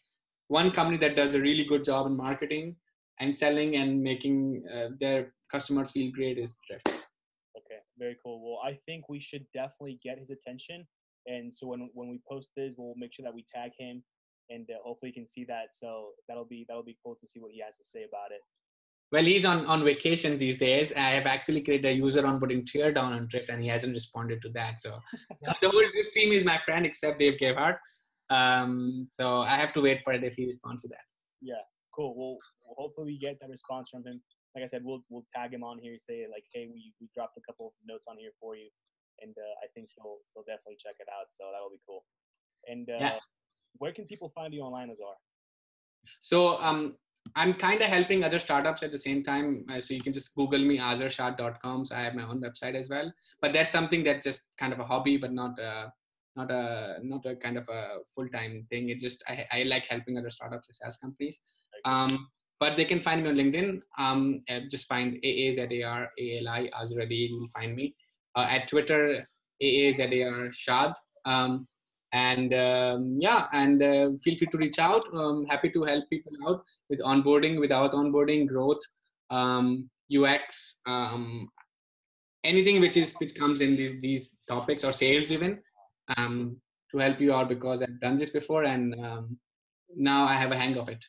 one 0.47 0.71
company 0.71 0.97
that 0.97 1.15
does 1.15 1.35
a 1.35 1.41
really 1.41 1.65
good 1.65 1.83
job 1.83 2.07
in 2.07 2.15
marketing 2.15 2.75
and 3.19 3.35
selling 3.35 3.75
and 3.75 4.01
making 4.01 4.63
uh, 4.73 4.89
their 4.99 5.33
customers 5.51 5.91
feel 5.91 6.11
great 6.11 6.37
is 6.37 6.57
Drift. 6.67 6.87
Okay, 6.87 7.79
very 7.97 8.17
cool. 8.23 8.41
Well, 8.43 8.59
I 8.63 8.77
think 8.85 9.09
we 9.09 9.19
should 9.19 9.45
definitely 9.53 9.99
get 10.03 10.19
his 10.19 10.29
attention, 10.29 10.87
and 11.25 11.53
so 11.53 11.67
when 11.67 11.89
when 11.93 12.09
we 12.09 12.21
post 12.29 12.51
this, 12.55 12.75
we'll 12.77 12.93
make 12.95 13.13
sure 13.13 13.23
that 13.23 13.33
we 13.33 13.43
tag 13.43 13.71
him, 13.77 14.03
and 14.49 14.69
uh, 14.69 14.75
hopefully 14.83 15.09
you 15.09 15.13
can 15.13 15.27
see 15.27 15.43
that. 15.45 15.73
So 15.73 16.09
that'll 16.27 16.45
be 16.45 16.65
that'll 16.67 16.83
be 16.83 16.97
cool 17.03 17.15
to 17.15 17.27
see 17.27 17.39
what 17.39 17.51
he 17.51 17.61
has 17.61 17.77
to 17.77 17.83
say 17.83 18.03
about 18.03 18.31
it. 18.31 18.41
Well, 19.11 19.23
he's 19.23 19.45
on 19.45 19.65
on 19.65 19.83
vacation 19.83 20.37
these 20.37 20.57
days. 20.57 20.91
I 20.95 21.11
have 21.11 21.27
actually 21.27 21.61
created 21.61 21.85
a 21.85 21.93
user 21.93 22.25
on 22.25 22.39
onboarding 22.39 22.65
teardown 22.65 23.11
on 23.17 23.27
Drift, 23.27 23.49
and 23.49 23.61
he 23.61 23.69
hasn't 23.69 23.93
responded 23.93 24.41
to 24.43 24.49
that. 24.49 24.81
So 24.81 24.99
the 25.61 25.69
whole 25.69 25.87
Drift 25.91 26.13
team 26.13 26.31
is 26.31 26.43
my 26.43 26.57
friend, 26.57 26.85
except 26.85 27.19
Dave 27.19 27.39
Gerhardt. 27.39 27.79
Um, 28.29 29.07
so 29.13 29.41
I 29.41 29.55
have 29.55 29.73
to 29.73 29.81
wait 29.81 30.01
for 30.03 30.13
it 30.13 30.23
if 30.23 30.35
he 30.35 30.45
responds 30.45 30.81
to 30.83 30.89
that. 30.89 31.05
Yeah, 31.41 31.63
cool. 31.95 32.13
Well, 32.17 32.37
hopefully 32.77 33.07
we 33.13 33.19
get 33.19 33.37
that 33.41 33.49
response 33.49 33.89
from 33.89 34.05
him. 34.05 34.21
Like 34.55 34.63
I 34.63 34.67
said, 34.67 34.81
we'll 34.83 35.03
we'll 35.09 35.25
tag 35.33 35.53
him 35.53 35.63
on 35.63 35.77
here, 35.79 35.95
say 35.99 36.25
like, 36.31 36.43
hey, 36.53 36.67
we 36.71 36.93
we 36.99 37.09
dropped 37.13 37.37
a 37.37 37.41
couple 37.47 37.67
of 37.67 37.73
notes 37.85 38.05
on 38.09 38.17
here 38.17 38.31
for 38.39 38.55
you, 38.55 38.69
and 39.21 39.35
uh, 39.37 39.55
I 39.63 39.67
think 39.73 39.89
he'll 39.95 40.17
he'll 40.33 40.43
definitely 40.43 40.77
check 40.79 40.95
it 40.99 41.07
out. 41.07 41.27
So 41.29 41.45
that'll 41.53 41.69
be 41.69 41.81
cool. 41.87 42.03
And 42.67 42.89
uh, 42.89 42.97
yeah. 42.99 43.19
where 43.77 43.93
can 43.93 44.05
people 44.05 44.31
find 44.33 44.53
you 44.53 44.61
online, 44.61 44.89
Azar? 44.89 45.13
So 46.19 46.59
um, 46.61 46.95
I'm 47.35 47.53
kind 47.53 47.81
of 47.81 47.87
helping 47.87 48.23
other 48.23 48.39
startups 48.39 48.83
at 48.83 48.91
the 48.91 48.97
same 48.97 49.23
time. 49.23 49.65
Uh, 49.71 49.79
so 49.79 49.93
you 49.93 50.01
can 50.01 50.13
just 50.13 50.33
Google 50.35 50.59
me, 50.59 50.79
azarshad.com. 50.79 51.85
So 51.85 51.95
I 51.95 51.99
have 51.99 52.15
my 52.15 52.23
own 52.23 52.41
website 52.41 52.75
as 52.75 52.89
well. 52.89 53.11
But 53.41 53.53
that's 53.53 53.71
something 53.71 54.03
that's 54.03 54.25
just 54.25 54.47
kind 54.57 54.73
of 54.73 54.79
a 54.79 54.85
hobby, 54.85 55.17
but 55.17 55.33
not 55.33 55.59
uh, 55.59 55.87
not 56.37 56.51
a 56.51 56.99
not 57.03 57.25
a 57.25 57.35
kind 57.35 57.57
of 57.57 57.67
a 57.67 57.99
full 58.13 58.29
time 58.29 58.65
thing. 58.69 58.89
It 58.89 58.99
just 58.99 59.23
I, 59.27 59.45
I 59.51 59.63
like 59.63 59.85
helping 59.87 60.17
other 60.17 60.29
startups 60.29 60.69
as 60.85 60.97
companies. 60.97 61.39
Um, 61.85 62.29
but 62.59 62.75
they 62.77 62.85
can 62.85 62.99
find 62.99 63.23
me 63.23 63.29
on 63.29 63.35
LinkedIn. 63.35 63.81
Um, 63.97 64.43
uh, 64.49 64.61
just 64.69 64.87
find 64.87 65.19
AAZAR 65.23 66.07
ALI 66.19 66.71
Azra 66.73 67.05
You 67.07 67.39
will 67.39 67.49
find 67.49 67.75
me 67.75 67.95
uh, 68.35 68.47
at 68.49 68.67
Twitter 68.67 69.27
AAZAR 69.61 70.53
Shad. 70.53 70.93
Um, 71.25 71.67
and 72.13 72.53
um, 72.53 73.17
yeah, 73.19 73.47
and 73.51 73.83
uh, 73.83 74.09
feel 74.23 74.37
free 74.37 74.47
to 74.47 74.57
reach 74.57 74.79
out. 74.79 75.03
Um, 75.13 75.45
happy 75.45 75.69
to 75.71 75.83
help 75.83 76.09
people 76.09 76.31
out 76.47 76.63
with 76.89 76.99
onboarding, 77.01 77.59
without 77.59 77.91
onboarding, 77.91 78.47
growth, 78.47 78.79
um, 79.29 79.89
UX, 80.15 80.79
um, 80.87 81.49
anything 82.43 82.79
which 82.79 82.95
is 82.95 83.13
which 83.17 83.35
comes 83.35 83.61
in 83.61 83.75
these 83.75 83.99
these 83.99 84.35
topics 84.47 84.85
or 84.85 84.93
sales 84.93 85.31
even 85.31 85.59
um, 86.15 86.57
to 86.91 86.97
help 86.97 87.19
you 87.19 87.33
out 87.33 87.49
because 87.49 87.81
I've 87.81 87.99
done 87.99 88.17
this 88.17 88.29
before 88.29 88.63
and 88.63 88.93
um, 89.03 89.37
now 89.95 90.25
I 90.25 90.33
have 90.33 90.51
a 90.51 90.57
hang 90.57 90.77
of 90.77 90.89
it. 90.89 91.03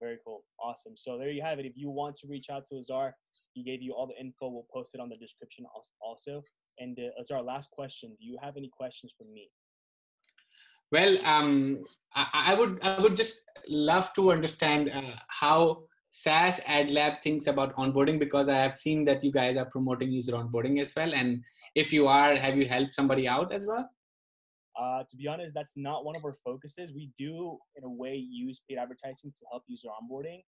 Very 0.00 0.18
cool. 0.24 0.42
Awesome. 0.60 0.96
So 0.96 1.16
there 1.16 1.30
you 1.30 1.42
have 1.42 1.60
it. 1.60 1.66
If 1.66 1.74
you 1.76 1.88
want 1.88 2.16
to 2.16 2.26
reach 2.28 2.50
out 2.50 2.64
to 2.66 2.76
Azar, 2.76 3.14
he 3.52 3.62
gave 3.62 3.82
you 3.82 3.94
all 3.94 4.08
the 4.08 4.18
info. 4.20 4.48
We'll 4.48 4.66
post 4.72 4.94
it 4.94 5.00
on 5.00 5.08
the 5.08 5.16
description 5.16 5.64
also. 6.00 6.42
And 6.78 6.98
uh, 6.98 7.20
Azar, 7.20 7.42
last 7.42 7.70
question. 7.70 8.10
Do 8.20 8.26
you 8.26 8.36
have 8.42 8.56
any 8.56 8.68
questions 8.76 9.14
for 9.16 9.24
me? 9.32 9.48
Well, 10.90 11.24
um, 11.24 11.84
I, 12.14 12.26
I, 12.48 12.54
would 12.54 12.80
I 12.82 13.00
would 13.00 13.14
just 13.14 13.42
love 13.68 14.12
to 14.14 14.32
understand 14.32 14.90
uh, 14.90 15.14
how 15.28 15.84
SaaS 16.10 16.60
Ad 16.66 16.90
Lab 16.90 17.22
thinks 17.22 17.46
about 17.46 17.74
onboarding 17.76 18.18
because 18.18 18.48
I 18.48 18.56
have 18.56 18.76
seen 18.76 19.04
that 19.06 19.24
you 19.24 19.32
guys 19.32 19.56
are 19.56 19.64
promoting 19.64 20.12
user 20.12 20.32
onboarding 20.32 20.80
as 20.80 20.94
well. 20.94 21.14
And 21.14 21.42
if 21.74 21.92
you 21.92 22.08
are, 22.08 22.36
have 22.36 22.56
you 22.56 22.68
helped 22.68 22.92
somebody 22.92 23.26
out 23.26 23.52
as 23.52 23.66
well? 23.66 23.88
Uh, 24.80 25.04
to 25.08 25.16
be 25.16 25.28
honest, 25.28 25.54
that's 25.54 25.76
not 25.76 26.04
one 26.04 26.16
of 26.16 26.24
our 26.24 26.32
focuses. 26.44 26.92
We 26.92 27.10
do, 27.18 27.58
in 27.76 27.84
a 27.84 27.90
way, 27.90 28.16
use 28.16 28.62
paid 28.68 28.78
advertising 28.78 29.32
to 29.32 29.44
help 29.50 29.64
user 29.66 29.88
onboarding, 29.88 30.40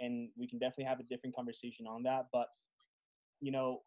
and 0.00 0.28
we 0.36 0.46
can 0.46 0.58
definitely 0.58 0.84
have 0.84 1.00
a 1.00 1.04
different 1.04 1.34
conversation 1.34 1.86
on 1.86 2.02
that. 2.02 2.26
But 2.32 2.46
you 3.40 3.52
know, 3.52 3.80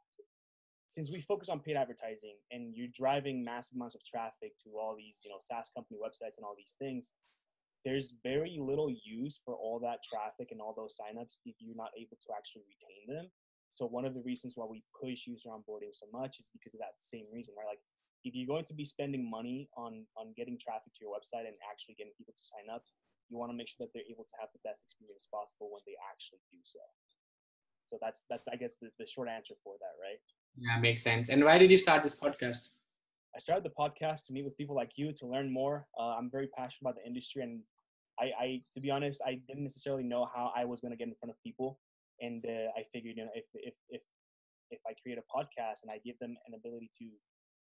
since 0.87 1.11
we 1.11 1.21
focus 1.21 1.49
on 1.49 1.59
paid 1.59 1.75
advertising 1.75 2.35
and 2.51 2.75
you're 2.75 2.91
driving 2.93 3.43
massive 3.43 3.75
amounts 3.75 3.95
of 3.95 4.03
traffic 4.03 4.53
to 4.63 4.69
all 4.77 4.95
these, 4.97 5.19
you 5.23 5.31
know, 5.31 5.37
SaaS 5.41 5.69
company 5.75 5.97
websites 5.97 6.37
and 6.37 6.45
all 6.45 6.55
these 6.57 6.75
things, 6.77 7.11
there's 7.85 8.15
very 8.23 8.57
little 8.59 8.89
use 9.03 9.41
for 9.43 9.55
all 9.55 9.79
that 9.79 9.99
traffic 10.03 10.49
and 10.51 10.61
all 10.61 10.73
those 10.75 10.95
signups 10.95 11.37
if 11.45 11.55
you're 11.59 11.75
not 11.75 11.91
able 11.97 12.17
to 12.21 12.29
actually 12.37 12.63
retain 12.69 13.15
them. 13.15 13.29
So 13.69 13.87
one 13.87 14.05
of 14.05 14.13
the 14.13 14.21
reasons 14.21 14.53
why 14.55 14.65
we 14.69 14.83
push 14.93 15.25
user 15.25 15.49
onboarding 15.49 15.91
so 15.91 16.05
much 16.13 16.39
is 16.39 16.49
because 16.53 16.75
of 16.75 16.79
that 16.79 16.93
same 16.99 17.25
reason, 17.33 17.55
right? 17.57 17.67
Like 17.67 17.81
if 18.23 18.33
you're 18.33 18.47
going 18.47 18.65
to 18.65 18.73
be 18.73 18.83
spending 18.83 19.29
money 19.29 19.69
on 19.75 20.05
on 20.17 20.33
getting 20.35 20.57
traffic 20.57 20.93
to 20.95 20.99
your 21.03 21.11
website 21.11 21.45
and 21.47 21.55
actually 21.69 21.95
getting 21.95 22.13
people 22.17 22.33
to 22.33 22.43
sign 22.43 22.73
up, 22.73 22.83
you 23.29 23.37
want 23.37 23.51
to 23.51 23.57
make 23.57 23.67
sure 23.67 23.85
that 23.85 23.91
they're 23.93 24.09
able 24.09 24.23
to 24.23 24.35
have 24.39 24.49
the 24.53 24.63
best 24.63 24.83
experience 24.87 25.27
possible 25.27 25.69
when 25.71 25.83
they 25.85 25.95
actually 26.11 26.39
do 26.51 26.59
so. 26.63 26.79
So 27.85 27.97
that's 28.01 28.25
that's 28.29 28.47
I 28.47 28.55
guess 28.55 28.75
the, 28.81 28.89
the 28.99 29.05
short 29.05 29.29
answer 29.29 29.55
for 29.63 29.75
that, 29.79 29.95
right? 30.01 30.19
Yeah, 30.57 30.79
makes 30.79 31.03
sense. 31.03 31.29
And 31.29 31.43
why 31.43 31.57
did 31.57 31.71
you 31.71 31.77
start 31.77 32.03
this 32.03 32.15
podcast? 32.15 32.69
I 33.35 33.39
started 33.39 33.63
the 33.65 33.73
podcast 33.73 34.27
to 34.27 34.33
meet 34.33 34.45
with 34.45 34.55
people 34.57 34.75
like 34.75 34.91
you 34.95 35.11
to 35.11 35.27
learn 35.27 35.51
more. 35.51 35.87
Uh, 35.99 36.15
I'm 36.17 36.29
very 36.29 36.47
passionate 36.55 36.89
about 36.89 36.95
the 37.01 37.07
industry, 37.07 37.41
and 37.41 37.61
I, 38.19 38.25
I, 38.39 38.61
to 38.75 38.79
be 38.79 38.91
honest, 38.91 39.23
I 39.25 39.39
didn't 39.47 39.63
necessarily 39.63 40.03
know 40.03 40.29
how 40.33 40.51
I 40.55 40.65
was 40.65 40.81
going 40.81 40.91
to 40.91 40.97
get 40.97 41.07
in 41.07 41.15
front 41.15 41.31
of 41.31 41.41
people, 41.41 41.79
and 42.21 42.45
uh, 42.45 42.69
I 42.77 42.83
figured, 42.93 43.17
you 43.17 43.25
know, 43.25 43.31
if 43.33 43.45
if 43.55 43.73
if 43.89 44.01
if 44.69 44.79
I 44.87 44.93
create 45.01 45.17
a 45.17 45.25
podcast 45.35 45.81
and 45.81 45.91
I 45.91 45.99
give 46.05 46.17
them 46.19 46.35
an 46.47 46.53
ability 46.53 46.91
to 46.99 47.05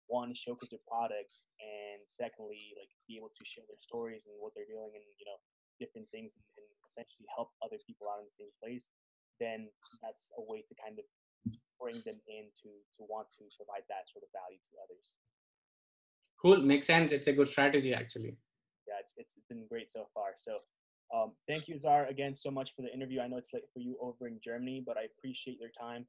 one 0.09 0.33
showcase 0.35 0.73
their 0.73 0.83
product 0.89 1.45
and 1.61 2.01
secondly 2.09 2.75
like 2.81 2.91
be 3.07 3.17
able 3.21 3.31
to 3.33 3.45
share 3.45 3.65
their 3.69 3.81
stories 3.81 4.25
and 4.27 4.35
what 4.41 4.53
they're 4.57 4.69
doing 4.69 4.91
and 4.93 5.05
you 5.21 5.27
know 5.29 5.39
different 5.79 6.09
things 6.11 6.35
and, 6.35 6.43
and 6.59 6.67
essentially 6.89 7.29
help 7.31 7.53
other 7.63 7.79
people 7.87 8.09
out 8.11 8.19
in 8.19 8.27
the 8.27 8.35
same 8.35 8.53
place 8.59 8.91
then 9.39 9.69
that's 10.03 10.33
a 10.41 10.43
way 10.43 10.65
to 10.67 10.75
kind 10.75 10.99
of 10.99 11.07
bring 11.79 11.95
them 12.03 12.19
in 12.27 12.51
to 12.59 12.69
to 12.97 13.07
want 13.07 13.31
to 13.31 13.47
provide 13.55 13.87
that 13.89 14.11
sort 14.11 14.25
of 14.27 14.31
value 14.35 14.59
to 14.59 14.73
others. 14.83 15.15
Cool. 16.43 16.59
Makes 16.59 16.87
sense. 16.87 17.13
It's 17.13 17.29
a 17.29 17.33
good 17.33 17.49
strategy 17.49 17.95
actually. 17.95 18.37
Yeah 18.87 18.99
it's, 19.01 19.15
it's 19.17 19.39
been 19.49 19.65
great 19.69 19.91
so 19.91 20.09
far. 20.13 20.35
So 20.37 20.59
um, 21.15 21.33
thank 21.47 21.69
you 21.69 21.79
zar 21.79 22.07
again 22.07 22.35
so 22.35 22.51
much 22.51 22.75
for 22.75 22.83
the 22.83 22.93
interview. 22.93 23.21
I 23.21 23.29
know 23.29 23.39
it's 23.39 23.55
late 23.55 23.65
for 23.73 23.81
you 23.81 23.97
over 24.01 24.29
in 24.29 24.39
germany 24.45 24.83
but 24.85 24.99
i 24.99 25.05
appreciate 25.05 25.59
your 25.59 25.71
time 25.71 26.05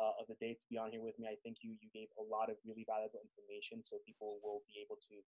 uh, 0.00 0.16
of 0.16 0.24
the 0.32 0.38
day 0.40 0.56
to 0.56 0.64
be 0.72 0.80
on 0.80 0.88
here 0.88 1.04
with 1.04 1.20
me. 1.20 1.28
I 1.28 1.36
think 1.44 1.60
you 1.60 1.76
you 1.84 1.92
gave 1.92 2.08
a 2.16 2.24
lot 2.24 2.48
of 2.48 2.56
really 2.64 2.88
valuable 2.88 3.20
information, 3.20 3.84
so 3.84 4.00
people 4.08 4.40
will 4.40 4.64
be 4.64 4.80
able 4.80 4.96
to 4.96 5.20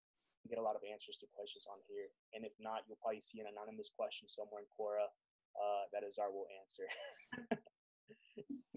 get 0.48 0.58
a 0.58 0.64
lot 0.64 0.74
of 0.74 0.82
answers 0.82 1.20
to 1.20 1.26
questions 1.30 1.68
on 1.68 1.78
here. 1.86 2.08
And 2.34 2.42
if 2.44 2.56
not, 2.58 2.82
you'll 2.88 2.98
probably 2.98 3.20
see 3.20 3.38
an 3.38 3.46
anonymous 3.46 3.92
question 3.92 4.26
somewhere 4.26 4.64
in 4.64 4.68
Quora 4.72 5.06
uh, 5.06 5.84
that 5.92 6.02
Azar 6.02 6.32
will 6.32 6.48
answer. 6.58 6.88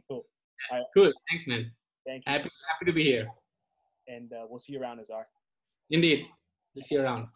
cool. 0.08 0.26
Right. 0.72 0.84
Cool. 0.94 1.12
Thanks, 1.30 1.48
man. 1.48 1.72
Thank 2.06 2.24
you. 2.28 2.32
Happy, 2.32 2.50
happy 2.70 2.86
to 2.86 2.94
be 2.94 3.04
here. 3.04 3.28
And 4.08 4.32
uh, 4.34 4.46
we'll 4.48 4.60
see 4.60 4.74
you 4.74 4.82
around, 4.82 5.00
Azar. 5.00 5.26
Indeed. 5.90 6.26
We'll 6.76 6.84
see 6.84 6.96
you 6.96 7.02
around. 7.02 7.28